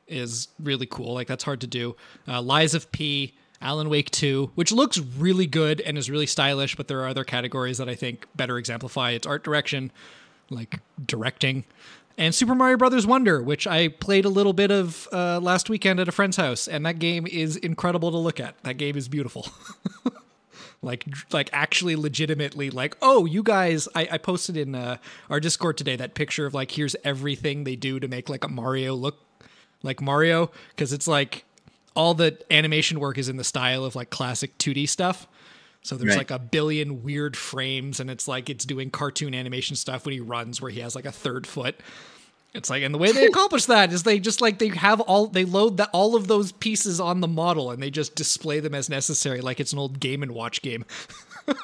[0.09, 1.15] is really cool.
[1.15, 1.97] Like that's hard to do.
[2.27, 6.77] Uh, Lies of P, Alan Wake 2, which looks really good and is really stylish,
[6.77, 9.93] but there are other categories that I think better exemplify its art direction,
[10.51, 11.65] like directing.
[12.19, 16.01] And Super Mario Brothers Wonder, which I played a little bit of uh, last weekend
[16.01, 18.61] at a friend's house, and that game is incredible to look at.
[18.63, 19.47] That game is beautiful.
[20.83, 24.97] like like actually legitimately like oh you guys i, I posted in uh,
[25.29, 28.49] our discord today that picture of like here's everything they do to make like a
[28.49, 29.19] mario look
[29.83, 31.45] like mario because it's like
[31.95, 35.27] all the animation work is in the style of like classic 2d stuff
[35.83, 36.19] so there's Right.
[36.19, 40.21] like a billion weird frames and it's like it's doing cartoon animation stuff when he
[40.21, 41.79] runs where he has like a third foot
[42.55, 45.27] it's like, and the way they accomplish that is they just like they have all
[45.29, 48.75] they load that all of those pieces on the model and they just display them
[48.75, 50.85] as necessary, like it's an old Game and Watch game.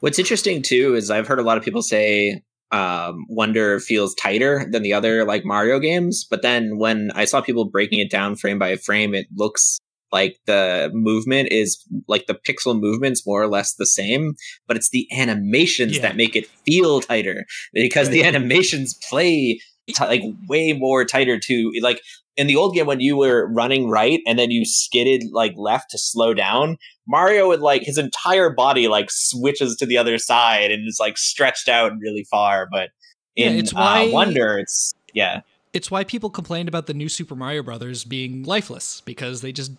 [0.00, 4.66] What's interesting too is I've heard a lot of people say um, Wonder feels tighter
[4.70, 8.36] than the other like Mario games, but then when I saw people breaking it down
[8.36, 9.78] frame by frame, it looks
[10.12, 14.34] like the movement is like the pixel movements more or less the same,
[14.66, 16.02] but it's the animations Yeah.
[16.02, 19.60] that make it feel tighter because the animations play
[19.90, 22.00] t- like way more tighter to like
[22.36, 25.90] in the old game when you were running right and then you skidded like left
[25.90, 26.76] to slow down
[27.06, 31.18] mario would like his entire body like switches to the other side and is like
[31.18, 32.90] stretched out really far but
[33.36, 35.40] Yeah, in it's why- uh, wonder it's yeah.
[35.72, 39.70] It's why people complained about the new Super Mario Brothers being lifeless because they just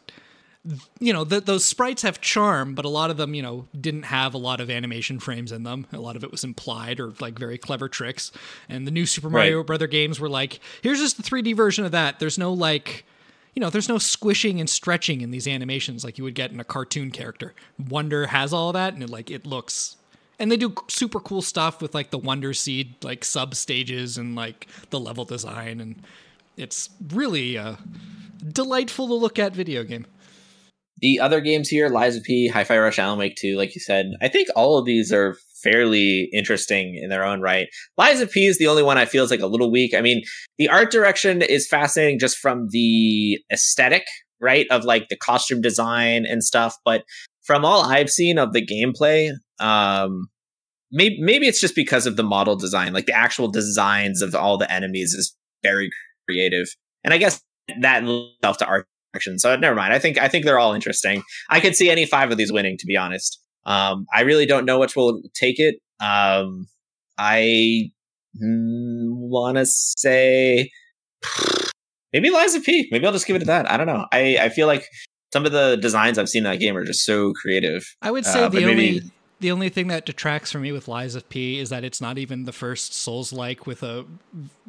[1.00, 4.04] you know, th those sprites have charm, but a lot of them, you know, didn't
[4.04, 5.88] have a lot of animation frames in them.
[5.92, 8.32] A lot of it was implied or like very clever tricks.
[8.70, 9.68] And the new Super Mario Right.
[9.68, 12.20] Brother games were like, here's just the 3D version of that.
[12.20, 13.06] There's no like
[13.56, 16.60] you know, there's no squishing and stretching in these animations like you would get in
[16.62, 17.54] a cartoon character.
[17.90, 19.98] Wonder has all that, and it like it looks
[20.40, 24.36] and they do super cool stuff with like the Wonder Seed like sub stages and
[24.36, 26.02] like the level design, and
[26.56, 27.78] it's really a
[28.52, 30.06] delightful to look at video game.
[31.02, 34.12] The other games here, Lies of P, Hi-Fi Rush, Alan Wake 2, like you said,
[34.22, 37.68] I think all of these are fairly interesting in their own right.
[37.98, 39.94] Lies of P is the only one I feel is like a little weak.
[39.96, 40.24] I mean,
[40.58, 44.06] the art direction is fascinating just from the aesthetic,
[44.40, 44.68] right?
[44.70, 46.78] Of like the costume design and stuff.
[46.86, 47.04] But
[47.44, 50.28] from all I've seen of the gameplay, um,
[50.92, 54.58] maybe maybe it's just because of the model design, like the actual designs of all
[54.58, 55.90] the enemies is very
[56.28, 56.68] creative.
[57.04, 57.42] And I guess
[57.80, 59.40] that itself to art direction.
[59.40, 59.94] So never mind.
[59.94, 61.24] I think I think they're all interesting.
[61.50, 63.40] I could see any five of these winning, to be honest.
[63.66, 65.76] Um, I really don't know which will take it.
[66.00, 66.68] Um,
[67.18, 67.92] I
[68.42, 70.72] mm, want to say
[72.14, 72.88] maybe of P.
[72.92, 73.70] Maybe I'll just give it to that.
[73.70, 74.06] I don't know.
[74.12, 74.88] I, I feel like
[75.32, 77.96] some of the designs I've seen in that game are just so creative.
[78.02, 79.02] I would say uh, the only
[79.42, 82.18] the only thing that detracts for me with Lies of P is that it's not
[82.18, 84.06] even the first Souls like with a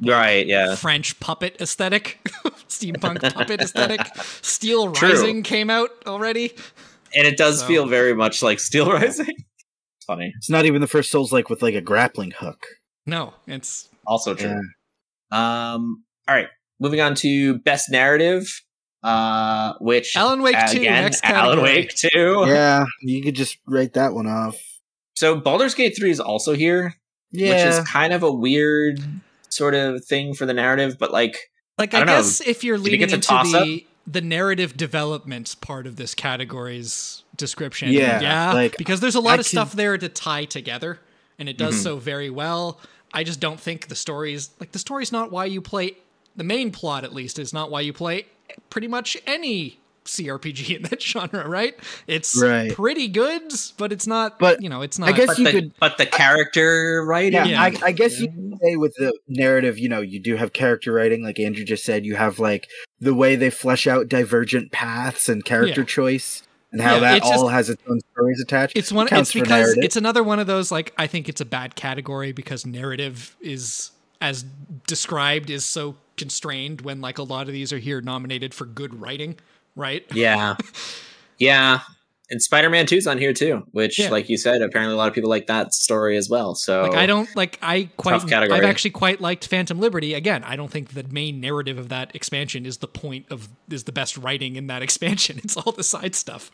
[0.01, 2.19] right, yeah, French puppet aesthetic,
[2.69, 4.01] steampunk puppet aesthetic.
[4.41, 6.55] Steel Rising came out already,
[7.15, 7.67] and it does so.
[7.67, 9.27] feel very much like Steel Rising.
[9.29, 10.33] it's funny.
[10.39, 12.67] It's not even the first Souls like with like a grappling hook.
[13.07, 14.61] No, it's also true.
[15.31, 15.75] Yeah.
[15.75, 16.03] Um.
[16.27, 16.49] All right,
[16.81, 18.49] moving on to best narrative
[19.03, 22.45] uh, which Alan Wake two, again, next Alan Wake two.
[22.47, 24.57] Yeah, you could just write that one off.
[25.15, 26.95] So Baldur's Gate three is also here,
[27.31, 27.51] yeah.
[27.51, 29.01] which is kind of a weird
[29.49, 32.79] sort of thing for the narrative, but like, like I, I guess know, if you're
[32.79, 39.01] leading into the the narrative development part of this category's description, yeah, yeah, like, because
[39.01, 39.45] there's a lot I of can...
[39.45, 40.99] stuff there to tie together,
[41.39, 41.83] and it does mm-hmm.
[41.83, 42.81] so very well.
[43.13, 45.97] I just don't think the story's like the story's not why you play
[46.35, 48.27] the main plot at least is not why you play
[48.71, 51.75] pretty much any CRPG in that genre, right?
[52.07, 52.73] It's right.
[52.73, 54.39] pretty good, but it's not.
[54.39, 55.09] But you know, it's not.
[55.09, 57.33] I guess you the, could, but the character writing.
[57.33, 57.63] Yeah, yeah.
[57.63, 58.27] I, I, guess yeah.
[58.27, 61.65] you could say with the narrative, you know, you do have character writing, like Andrew
[61.65, 62.05] just said.
[62.05, 62.69] You have like
[63.01, 65.87] the way they flesh out divergent paths and character yeah.
[65.87, 66.43] choice,
[66.73, 68.77] and how that all just, has its own stories attached.
[68.77, 69.07] It's one.
[69.07, 70.73] It it's because it's another one of those.
[70.73, 73.91] Like, I think it's a bad category because narrative is
[74.21, 74.45] as
[74.87, 79.01] described is so constrained when like a lot of these are here nominated for good
[79.01, 79.37] writing,
[79.75, 80.05] right?
[80.15, 80.55] Yeah.
[81.39, 81.81] yeah.
[82.31, 84.09] And Spider-Man 2's on here too, which yeah.
[84.09, 86.55] like you said, apparently a lot of people like that story as well.
[86.55, 90.15] So like I don't like I quite I've actually quite liked Phantom Liberty.
[90.15, 93.85] Again, I don't think the main narrative of that expansion is the point of is
[93.85, 95.41] the best writing in that expansion.
[95.43, 96.51] It's all the side stuff.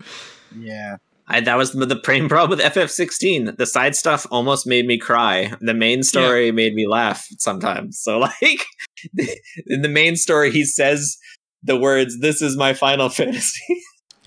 [0.59, 0.97] Yeah.
[1.29, 3.57] I, that was the main problem with FF16.
[3.57, 5.53] The side stuff almost made me cry.
[5.61, 6.53] The main story yeah.
[6.53, 8.01] made me laugh sometimes.
[8.01, 8.65] So, like,
[9.67, 11.19] in the main story, he says
[11.63, 13.83] the words, This is my final fantasy.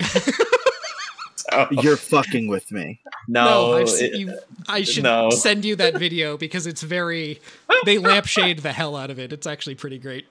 [1.36, 3.00] so, You're fucking with me.
[3.28, 5.30] No, no it, you, I should no.
[5.30, 7.40] send you that video because it's very.
[7.84, 9.32] They lampshade the hell out of it.
[9.32, 10.26] It's actually pretty great.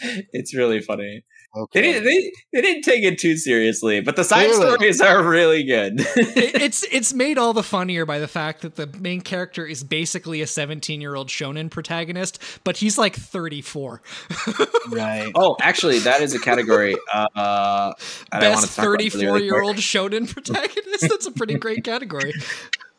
[0.00, 1.22] It's really funny.
[1.56, 1.80] Okay.
[1.80, 4.56] They didn't, they, they didn't take it too seriously, but the side really?
[4.56, 6.00] stories are really good.
[6.16, 9.84] it, it's it's made all the funnier by the fact that the main character is
[9.84, 14.02] basically a 17 year old shonen protagonist, but he's like 34.
[14.88, 15.30] right.
[15.36, 16.96] Oh, actually, that is a category.
[17.34, 17.92] Uh,
[18.30, 21.08] Best 34 year old shonen protagonist.
[21.08, 22.32] That's a pretty great category.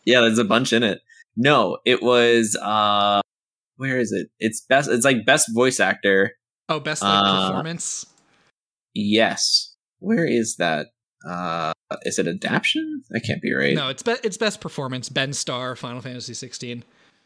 [0.06, 1.02] yeah, there's a bunch in it.
[1.36, 2.58] No, it was.
[2.62, 3.22] uh
[3.78, 4.30] Where is it?
[4.40, 4.90] It's best.
[4.90, 6.34] It's like best voice actor.
[6.70, 8.06] Oh, best like, uh, performance.
[8.96, 9.76] Yes.
[10.00, 10.88] Where is that?
[11.28, 11.74] Uh,
[12.04, 13.04] is it adaptation?
[13.10, 13.76] That can't be right.
[13.76, 15.10] No, it's be- it's best performance.
[15.10, 16.84] Ben Starr, Final Fantasy 16.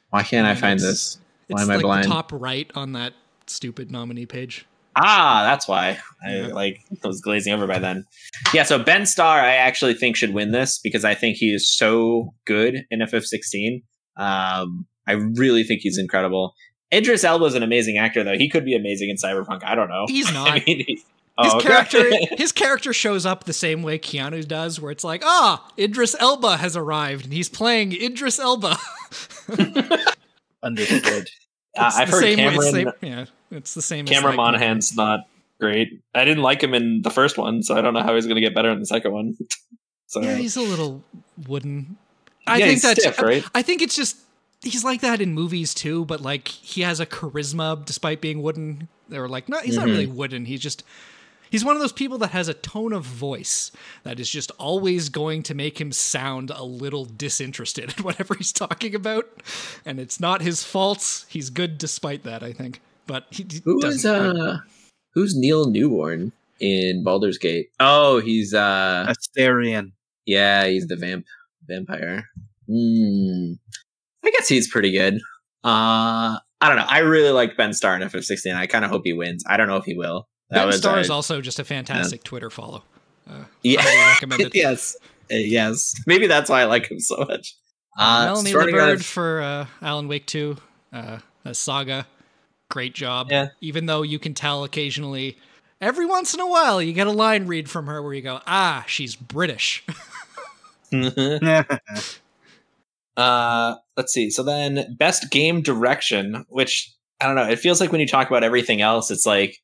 [0.09, 1.17] Why can't I find this?
[1.47, 2.07] Why am I like blind?
[2.07, 3.13] top right on that
[3.47, 4.65] stupid nominee page.
[4.95, 5.99] Ah, that's why.
[6.27, 6.47] Yeah.
[6.47, 8.05] I like was glazing over by then.
[8.53, 11.69] Yeah, so Ben Starr, I actually think should win this because I think he is
[11.71, 13.83] so good in FF16.
[14.17, 16.53] Um, I really think he's incredible.
[16.93, 18.37] Idris Elba is an amazing actor, though.
[18.37, 19.63] He could be amazing in Cyberpunk.
[19.63, 20.05] I don't know.
[20.07, 20.49] He's not.
[20.51, 21.05] I mean, he's,
[21.41, 21.67] his oh, okay.
[21.67, 26.15] character his character shows up the same way Keanu does, where it's like, ah, Idris
[26.19, 28.77] Elba has arrived and he's playing Idris Elba.
[30.63, 31.29] Understood.
[31.77, 32.71] Uh, I've heard Cameron.
[32.71, 34.05] Same, yeah, it's the same.
[34.05, 35.27] Cameron like, Monaghan's not
[35.59, 36.01] great.
[36.13, 38.35] I didn't like him in the first one, so I don't know how he's going
[38.35, 39.37] to get better in the second one.
[40.07, 41.03] so yeah, he's a little
[41.47, 41.97] wooden.
[42.47, 43.43] I yeah, think that's stiff, right.
[43.53, 44.17] I think it's just
[44.61, 48.87] he's like that in movies too, but like he has a charisma despite being wooden.
[49.07, 49.85] They were like, no, he's mm-hmm.
[49.85, 50.45] not really wooden.
[50.45, 50.83] He's just
[51.49, 53.71] He's one of those people that has a tone of voice
[54.03, 58.51] that is just always going to make him sound a little disinterested in whatever he's
[58.51, 59.27] talking about.
[59.85, 61.25] And it's not his fault.
[61.29, 62.81] He's good despite that, I think.
[63.07, 64.59] But he, he Who is, uh
[65.13, 67.69] who's Neil Newbon in Baldur's Gate?
[67.79, 69.93] Oh, he's uh Astarion.
[70.25, 71.25] Yeah, he's the vamp
[71.67, 72.25] vampire.
[72.69, 73.57] Mm,
[74.23, 75.15] I guess he's pretty good.
[75.63, 76.85] Uh, I don't know.
[76.87, 78.55] I really like Ben Starr in FF16.
[78.55, 79.43] I kind of hope he wins.
[79.47, 80.27] I don't know if he will.
[80.49, 82.27] That ben Starr is also just a fantastic yeah.
[82.29, 82.83] Twitter follow.
[83.29, 84.51] Uh, yeah, recommended.
[84.55, 84.95] yes,
[85.31, 85.93] uh, yes.
[86.07, 87.55] Maybe that's why I like him so much.
[87.97, 90.57] Uh, Melanie Liburd for uh, Alan Wake 2,
[90.93, 92.07] uh, a Saga.
[92.69, 93.27] Great job.
[93.29, 93.49] Yeah.
[93.61, 95.37] Even though you can tell occasionally,
[95.81, 98.41] every once in a while, you get a line read from her where you go,
[98.47, 99.83] ah, she's British.
[103.17, 104.29] uh, let's see.
[104.29, 107.49] So then, best game direction, which I don't know.
[107.49, 109.59] It feels like when you talk about everything else, it's like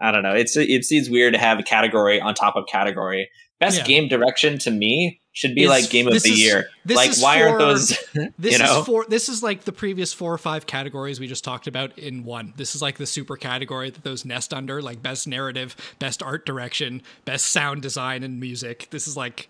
[0.00, 0.34] I don't know.
[0.34, 3.30] It's it seems weird to have a category on top of category.
[3.60, 3.84] Best yeah.
[3.84, 6.68] game direction to me should be like game of the is, year.
[6.86, 7.88] Like why aren't those?
[8.38, 8.80] this you know?
[8.80, 11.96] is for this is like the previous four or five categories we just talked about
[11.98, 12.54] in one.
[12.56, 16.46] This is like the super category that those nest under, like best narrative, best art
[16.46, 18.88] direction, best sound design and music.
[18.90, 19.48] This is like.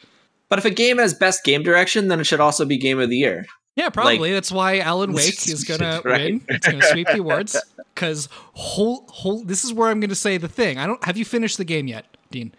[0.48, 3.08] But if a game has best game direction, then it should also be game of
[3.08, 3.46] the year.
[3.76, 4.18] Yeah, probably.
[4.18, 6.32] Like, That's why Alan Wake is gonna right.
[6.32, 6.44] win.
[6.48, 7.56] It's gonna sweep the awards.
[7.94, 10.78] Because whole whole this is where I'm gonna say the thing.
[10.78, 12.52] I don't have you finished the game yet, Dean?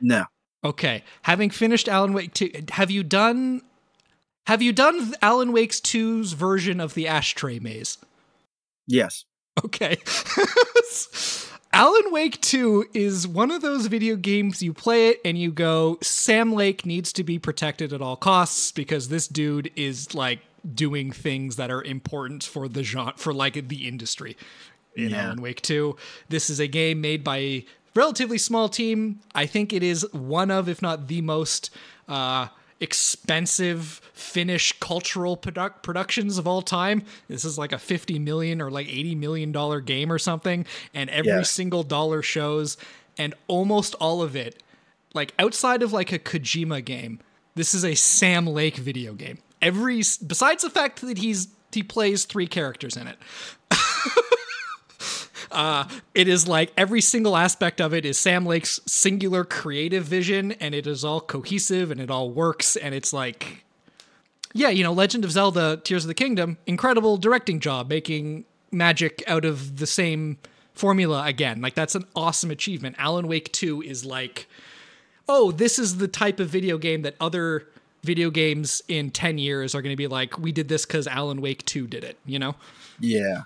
[0.00, 0.24] No.
[0.64, 1.04] Okay.
[1.20, 3.60] Having finished Alan Wake 2, have you done
[4.46, 7.98] have you done Alan Wake's 2's version of the ashtray maze?
[8.86, 9.26] Yes.
[9.62, 9.98] Okay.
[11.72, 15.98] Alan Wake 2 is one of those video games you play it and you go,
[16.02, 20.40] Sam Lake needs to be protected at all costs because this dude is like
[20.74, 24.36] doing things that are important for the genre, for like the industry
[24.94, 25.24] in yeah.
[25.24, 25.96] Alan Wake 2.
[26.28, 29.20] This is a game made by a relatively small team.
[29.34, 31.70] I think it is one of, if not the most,
[32.08, 32.48] uh,
[32.80, 37.02] expensive Finnish cultural produ- productions of all time.
[37.28, 41.10] This is like a 50 million or like 80 million dollar game or something and
[41.10, 41.42] every yeah.
[41.42, 42.78] single dollar shows
[43.18, 44.62] and almost all of it
[45.14, 47.20] like outside of like a Kojima game,
[47.54, 49.38] this is a Sam Lake video game.
[49.62, 53.18] Every besides the fact that he's he plays three characters in it.
[55.50, 60.52] Uh, it is like every single aspect of it is Sam Lake's singular creative vision,
[60.52, 62.76] and it is all cohesive and it all works.
[62.76, 63.64] And it's like,
[64.52, 69.24] yeah, you know, Legend of Zelda: Tears of the Kingdom, incredible directing job making magic
[69.26, 70.38] out of the same
[70.72, 71.60] formula again.
[71.60, 72.96] Like that's an awesome achievement.
[72.98, 74.48] Alan Wake 2 is like,
[75.28, 77.66] oh, this is the type of video game that other
[78.02, 81.40] video games in 10 years are going to be like, we did this because Alan
[81.40, 82.54] Wake 2 did it, you know?
[82.98, 83.42] Yeah.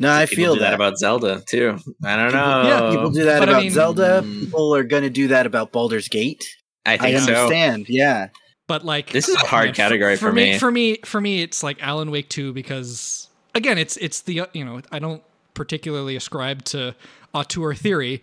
[0.00, 0.60] No, I feel that.
[0.60, 0.74] that.
[0.74, 1.78] about Zelda too.
[2.02, 2.62] I don't know.
[2.62, 4.22] Yeah, people do that but about I mean, Zelda.
[4.24, 4.40] Mm.
[4.40, 6.56] People are going to do that about Baldur's Gate.
[6.86, 7.86] I think I understand.
[7.86, 7.92] So.
[7.92, 8.28] Yeah,
[8.66, 10.58] but like this is a hard category for, for, me.
[10.58, 14.64] For me, for me, it's like Alan Wake two because again, it's it's the you
[14.64, 16.94] know I don't particularly ascribe to
[17.34, 18.22] auteur theory,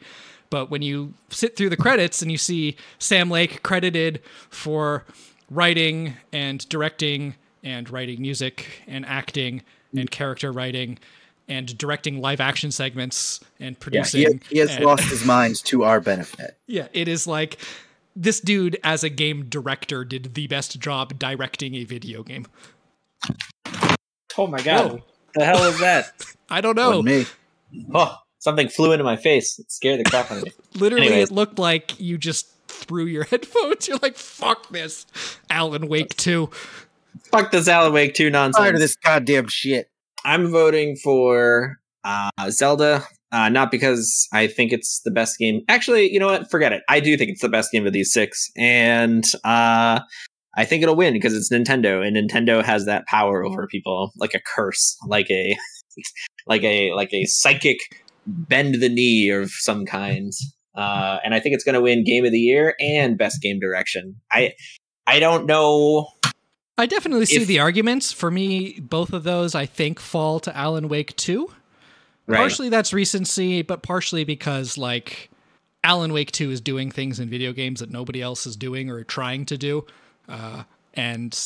[0.50, 5.06] but when you sit through the credits and you see Sam Lake credited for
[5.50, 9.62] writing and directing and writing music and acting
[9.93, 10.12] and mm.
[10.12, 11.00] character writing
[11.48, 14.22] and directing live action segments and producing.
[14.22, 16.58] Yeah, he, he has and, lost his mind to our benefit.
[16.68, 17.58] Yeah, it is like
[18.16, 22.48] this dude as a game director did the best job directing a video game.
[24.38, 24.91] Oh my god.
[24.91, 25.04] Whoa.
[25.36, 26.26] The hell is that?
[26.50, 27.02] I don't know.
[27.02, 27.26] Me.
[27.93, 29.60] Oh, something flew into my face.
[29.60, 30.52] It scared the crap out of me.
[30.76, 31.30] Literally, Anyways.
[31.30, 33.88] it looked like you just threw your headphones.
[33.88, 35.05] You're like, fuck this.
[35.49, 36.49] Alan Wake 2.
[37.32, 38.61] Fuck this Alan Wake 2 nonsense.
[38.61, 39.89] Tired of this goddamn shit.
[40.24, 45.61] I'm voting for uh, Zelda, uh, not because I think it's the best game.
[45.68, 46.49] Actually, you know what?
[46.49, 46.84] Forget it.
[46.89, 49.99] I do think it's the best game of these six, and uh,
[50.55, 54.34] I think it'll win because it's Nintendo, and Nintendo has that power over people, like
[54.34, 55.55] a curse, like a,
[56.47, 57.78] like a, like a psychic
[58.26, 60.32] bend the knee of some kind.
[60.78, 63.59] Uh, and I think it's going to win Game of the Year and Best Game
[63.59, 64.15] Direction.
[64.32, 64.53] I,
[65.05, 66.07] I don't know
[66.78, 68.11] I definitely see if, the arguments.
[68.11, 71.49] For me, both of those I think fall to Alan Wake 2.
[72.28, 72.38] Right.
[72.38, 75.32] Partially that's recency, but partially because like
[75.84, 79.03] Alan Wake 2 is doing things in video games that nobody else is doing or
[79.03, 79.86] trying to do.
[80.30, 80.63] Uh,
[80.93, 81.39] and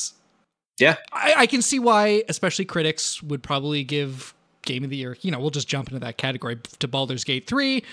[0.79, 5.17] yeah, I, I can see why, especially critics would probably give Game of the Year.
[5.21, 7.83] You know, we'll just jump into that category to Baldur's Gate 3.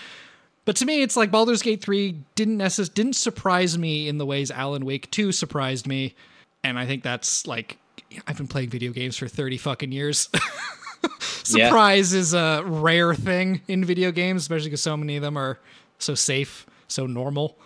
[0.69, 4.27] But to me, it's like Baldur's Gate 3 didn't necess- didn't surprise me in the
[4.27, 6.15] ways Alan Wake 2 surprised me
[6.63, 7.79] and I think that's like
[8.27, 10.29] I've been playing video games for 30 fucking years.
[11.21, 12.21] Surprise yeah.
[12.21, 15.59] is a rare thing in video games, especially because so many of them are
[15.99, 17.57] so safe, so normal.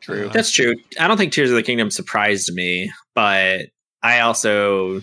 [0.00, 0.28] True.
[0.28, 0.74] Uh, That's true.
[1.00, 3.68] I don't think Tears of the Kingdom surprised me, but
[4.02, 5.02] I also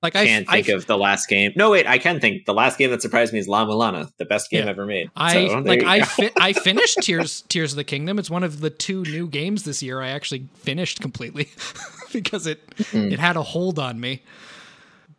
[0.00, 1.52] Like I can't I, think of the last game.
[1.56, 2.44] No, wait, I can think.
[2.46, 4.70] The last game that surprised me is La Mulana, the best game Yeah.
[4.70, 5.10] ever made.
[5.16, 8.18] I So, there like I fi- I finished Tears Tears of the Kingdom.
[8.18, 11.48] It's one of the two new games this year I actually finished completely
[12.12, 13.12] because it Mhm.
[13.12, 14.22] it had a hold on me.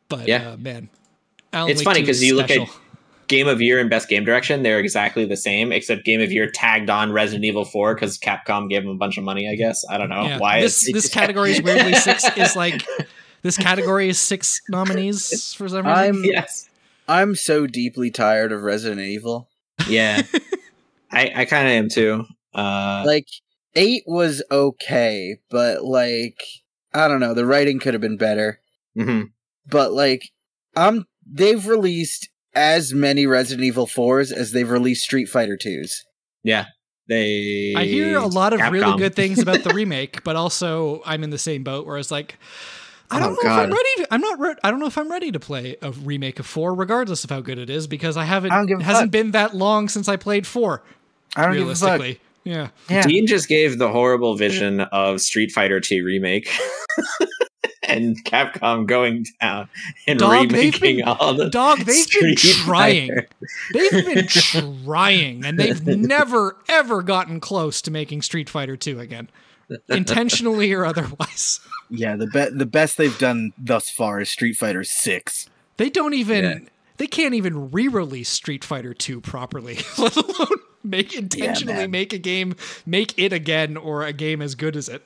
[0.07, 0.51] But Yeah.
[0.51, 0.87] uh, man,
[1.51, 2.67] Alan It's Wake funny because you look at.
[3.27, 6.49] Game of Year and Best Game Direction, they're exactly the same, except Game of Year
[6.49, 9.85] tagged on Resident Evil 4 because Capcom gave them a bunch of money, I guess.
[9.87, 10.39] I don't know Yeah.
[10.39, 10.61] why.
[10.61, 12.83] this it's- this category is weirdly six is like
[13.41, 15.87] this category is six nominees for some reason.
[15.87, 16.69] I'm yes.
[17.07, 19.49] I'm so deeply tired of Resident Evil.
[19.87, 20.21] Yeah.
[21.11, 22.25] I, I kind of am too.
[22.53, 23.27] Uh, Like
[23.75, 26.41] eight was okay, but like
[26.93, 28.59] I don't know, the writing could have been better.
[28.97, 29.31] mhm.
[29.67, 30.29] But like
[30.75, 36.01] um they've released as many Resident Evil 4s as they've released Street Fighter 2s.
[36.43, 36.65] Yeah.
[37.07, 37.73] They.
[37.75, 41.31] I hear a lot of really good things about the remake, but also I'm in
[41.31, 42.37] the same boat where it's like
[43.11, 43.77] I oh don't Oh, know if I'm God.
[43.77, 44.07] ready.
[44.11, 44.39] I'm not.
[44.39, 47.29] Re- I don't know if I'm ready to play a remake of four, regardless of
[47.29, 48.51] how good it is, because I haven't.
[48.51, 49.11] I don't give it a hasn't fuck.
[49.11, 50.83] been that long since I played four.
[51.35, 52.01] I don't give a fuck.
[52.43, 52.69] Yeah.
[52.89, 53.01] Yeah.
[53.03, 56.49] Dean just gave the horrible vision of Street Fighter 2 remake.
[57.83, 59.67] and Capcom going down
[60.07, 63.09] and Dog, they've remaking been- all the Dog, they've been trying.
[63.09, 63.27] Fighter.
[63.73, 64.27] They've been
[64.85, 69.29] trying, and they've never ever gotten close to making Street Fighter Two again,
[69.89, 71.59] intentionally or otherwise.
[71.91, 75.49] Yeah, the be- the best they've done thus far is Street Fighter 6.
[75.77, 76.43] They don't even.
[76.43, 76.59] Yeah.
[76.97, 81.89] They can't even re-release Street Fighter Two properly, let alone make intentionally man.
[81.89, 82.55] make a game,
[82.85, 85.01] make it again, or a game as good as it.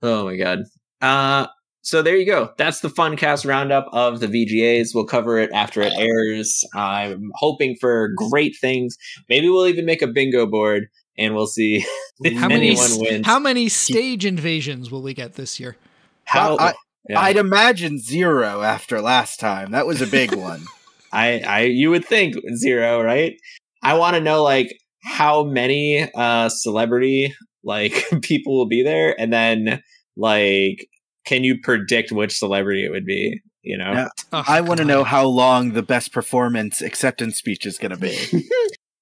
[0.00, 0.60] Oh my god.
[1.00, 1.48] Uh
[1.84, 2.50] so there you go.
[2.58, 4.90] That's the Funcast roundup of the VGAs.
[4.94, 6.62] We'll cover it after it airs.
[6.72, 8.96] I'm hoping for great things.
[9.28, 10.86] Maybe we'll even make a bingo board
[11.18, 11.84] and we'll see
[12.22, 12.70] if How many?
[12.70, 13.26] anyone wins.
[13.26, 15.76] How many stage invasions will we get this year?
[16.24, 16.74] How I-
[17.08, 17.20] yeah.
[17.20, 19.72] I'd imagine zero after last time.
[19.72, 20.64] That was a big one.
[21.12, 23.34] I, I you would think zero, right?
[23.82, 24.68] I want to know like
[25.02, 27.34] how many uh celebrity
[27.64, 29.82] like people will be there, and then
[30.16, 30.86] like
[31.26, 33.40] can you predict which celebrity it would be?
[33.62, 34.08] You know, Yeah.
[34.32, 37.96] Oh, I want to know how long the best performance acceptance speech is going to
[37.96, 38.48] be.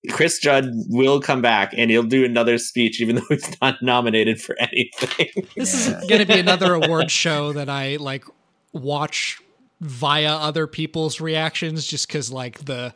[0.09, 4.41] Chris Judge will come back and he'll do another speech, even though he's not nominated
[4.41, 5.47] for anything.
[5.57, 5.99] This Yeah.
[6.01, 8.25] is going to be another award show that I like
[8.73, 9.41] watch
[9.81, 12.95] via other people's reactions just cuz like the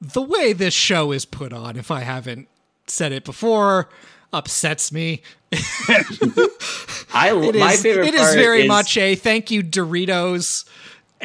[0.00, 2.48] the way this show is put on if I haven't
[2.86, 3.88] said it before
[4.32, 5.22] upsets me.
[7.14, 10.64] I It my is favorite it is part very is- much a thank you Doritos.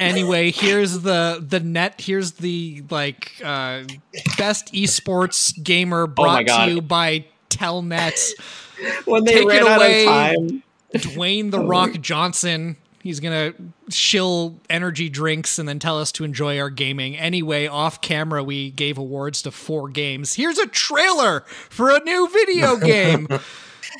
[0.01, 1.95] Anyway, here's the the net.
[1.99, 3.83] Here's the like uh,
[4.37, 8.31] best esports gamer brought to you by Telnet.
[9.05, 10.01] when they Take it ran out away.
[10.03, 10.63] of time.
[10.95, 12.77] Dwayne the Rock Johnson.
[13.03, 13.53] He's gonna
[13.89, 17.17] shill energy drinks and then tell us to enjoy our gaming.
[17.17, 20.33] Anyway, off camera, we gave awards to four games.
[20.33, 23.27] Here's a trailer for a new video game.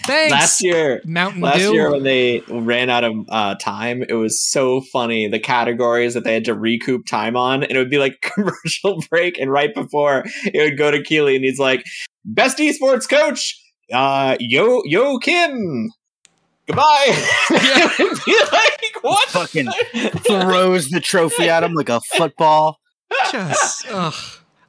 [0.06, 1.74] Thanks, Last year, Mountain Last Dew.
[1.74, 5.28] year when they ran out of uh, time, it was so funny.
[5.28, 9.04] The categories that they had to recoup time on, and it would be like commercial
[9.10, 11.86] break, and right before it would go to Keighley, and he's like,
[12.26, 13.60] "Best esports coach,
[13.94, 15.90] uh, Yo Yo Kim."
[16.68, 17.26] Goodbye.
[18.28, 18.46] Yeah.
[18.52, 19.30] Like what?
[19.30, 19.68] Fucking
[20.20, 22.80] Throws the trophy at him like a football.
[23.32, 24.14] Just, ugh.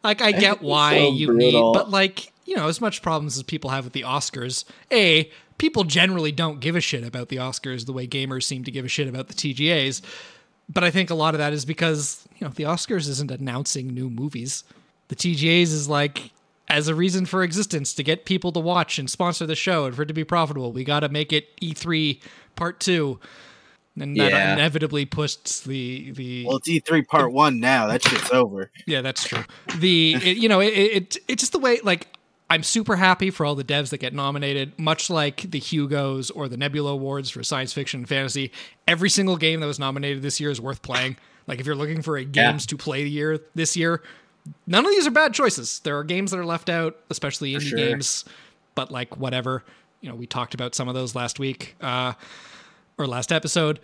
[0.03, 1.73] Like, I get why So you brutal.
[1.73, 5.31] need, but like, you know, as much problems as people have with the Oscars, A,
[5.57, 8.85] people generally don't give a shit about the Oscars the way gamers seem to give
[8.85, 10.03] a shit about the TGAs.
[10.69, 13.89] But I think a lot of that is because, you know, the Oscars isn't announcing
[13.95, 14.65] new movies.
[15.09, 16.31] The TGAs is like,
[16.69, 19.97] as a reason for existence to get people to watch and sponsor the show and
[19.97, 22.21] for it to be profitable, we got to make it E3
[22.55, 23.19] part two.
[23.99, 24.53] And that Yeah.
[24.55, 27.87] inevitably puts the the Well, it's E3 part one now.
[27.87, 28.71] That shit's over.
[28.87, 29.45] yeah, that's true.
[29.79, 32.09] The it, you know it, it it's just the way like
[32.53, 34.79] I'm super happy for all the devs that get nominated.
[34.79, 38.53] Much like the Hugos or the Nebula Awards for science fiction and fantasy,
[38.87, 41.17] every single game that was nominated this year is worth playing.
[41.47, 44.03] Like if you're looking for a games to play the year this year,
[44.67, 45.81] none of these are bad choices.
[45.81, 47.79] There are games that are left out, especially indie sure.
[47.79, 48.27] games.
[48.75, 49.65] But like whatever,
[50.03, 52.13] you know, we talked about some of those last week uh,
[52.99, 53.81] or last episode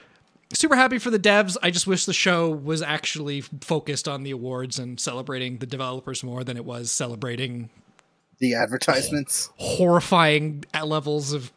[0.53, 1.57] super happy for the devs.
[1.63, 6.23] I just wish the show was actually focused on the awards and celebrating the developers
[6.25, 7.69] more than it was celebrating
[8.41, 9.51] The advertisements.
[9.57, 11.53] horrifying levels of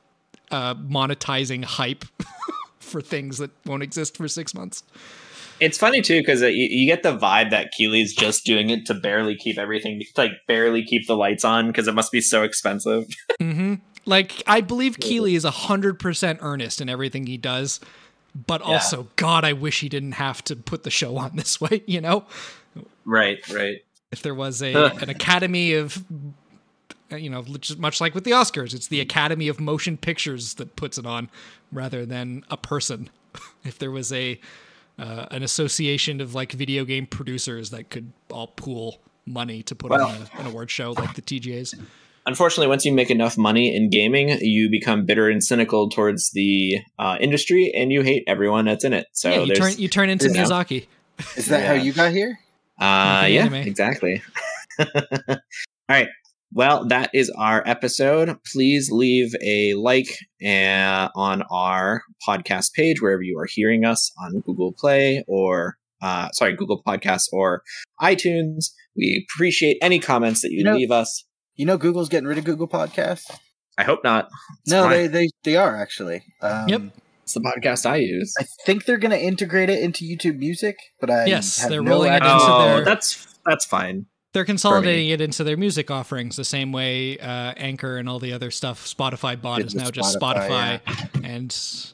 [0.49, 2.05] uh, monetizing hype
[2.79, 4.83] for things that won't exist for six months.
[5.59, 8.95] It's funny too because you, you get the vibe that Keighley's just doing it to
[8.95, 13.05] barely keep everything, like barely keep the lights on because it must be so expensive.
[13.39, 13.75] hmm
[14.05, 17.79] Like I believe Keighley is hundred percent earnest in everything he does.
[18.47, 21.83] but also, God, I wish he didn't have to put the show on this way.
[21.85, 22.25] You know,
[23.05, 23.77] Right, right.
[24.11, 26.03] if there was a an Academy of
[27.11, 30.75] you know, just much like with the Oscars, it's the Academy of Motion Pictures that
[30.75, 31.29] puts it on
[31.71, 33.09] rather than a person.
[33.63, 34.39] if there was a
[34.99, 39.91] uh, an association of like video game producers that could all pool money to put
[39.91, 41.75] Well- on a, an award show like the TGA's.
[42.27, 46.77] Unfortunately, once you make enough money in gaming, you become bitter and cynical towards the
[46.99, 49.07] uh, industry, and you hate everyone that's in it.
[49.11, 50.43] So yeah, you turn you turn into you know.
[50.43, 50.85] Miyazaki.
[51.35, 52.39] Is that how you got here?
[52.79, 53.55] Uh, yeah, anime.
[53.55, 54.21] exactly.
[54.79, 55.37] All
[55.89, 56.09] right.
[56.53, 58.37] Well, that is our episode.
[58.51, 64.41] Please leave a like uh, on our podcast page wherever you are hearing us on
[64.41, 67.61] Google Play or uh, sorry, Google Podcasts or
[68.01, 68.71] iTunes.
[68.95, 71.25] We appreciate any comments that you, You know- leave us.
[71.55, 73.25] You know, Google's getting rid of Google Podcasts.
[73.77, 74.29] I hope not.
[74.63, 74.91] It's no, fine.
[74.91, 76.23] they, they they are actually.
[76.41, 76.81] Um, Yep.
[77.23, 78.33] it's the podcast I use.
[78.39, 81.81] I think they're going to integrate it into YouTube Music, but I Yes, have they're
[81.83, 82.33] no rolling it idea.
[82.33, 84.07] into Oh, their- that's that's fine.
[84.33, 88.31] They're consolidating it into their music offerings the same way uh, Anchor and all the
[88.31, 91.45] other stuff Spotify bought Did is with now just Spotify, Spotify, and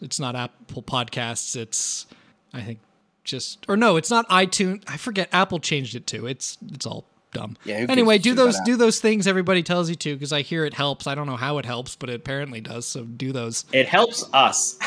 [0.01, 1.55] it's not Apple Podcasts.
[1.55, 2.05] It's
[2.53, 2.79] I think
[3.23, 4.83] just or no, it's not iTunes.
[4.87, 6.27] I forget Apple changed it to.
[6.27, 7.57] It's it's all dumb.
[7.65, 10.73] Yeah, Anyway, do those do those things everybody tells you to because I hear it
[10.73, 11.07] helps.
[11.07, 12.85] I don't know how it helps, but it apparently does.
[12.85, 13.65] So do those.
[13.73, 14.77] It helps us.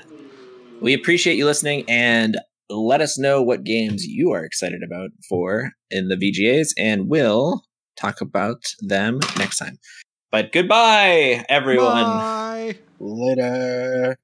[0.80, 2.38] we appreciate you listening and
[2.70, 7.62] let us know what games you are excited about for in the VGAs, and we'll
[7.96, 9.78] talk about them next time.
[10.30, 12.04] But goodbye, everyone.
[12.04, 12.76] Bye.
[13.00, 14.16] Later.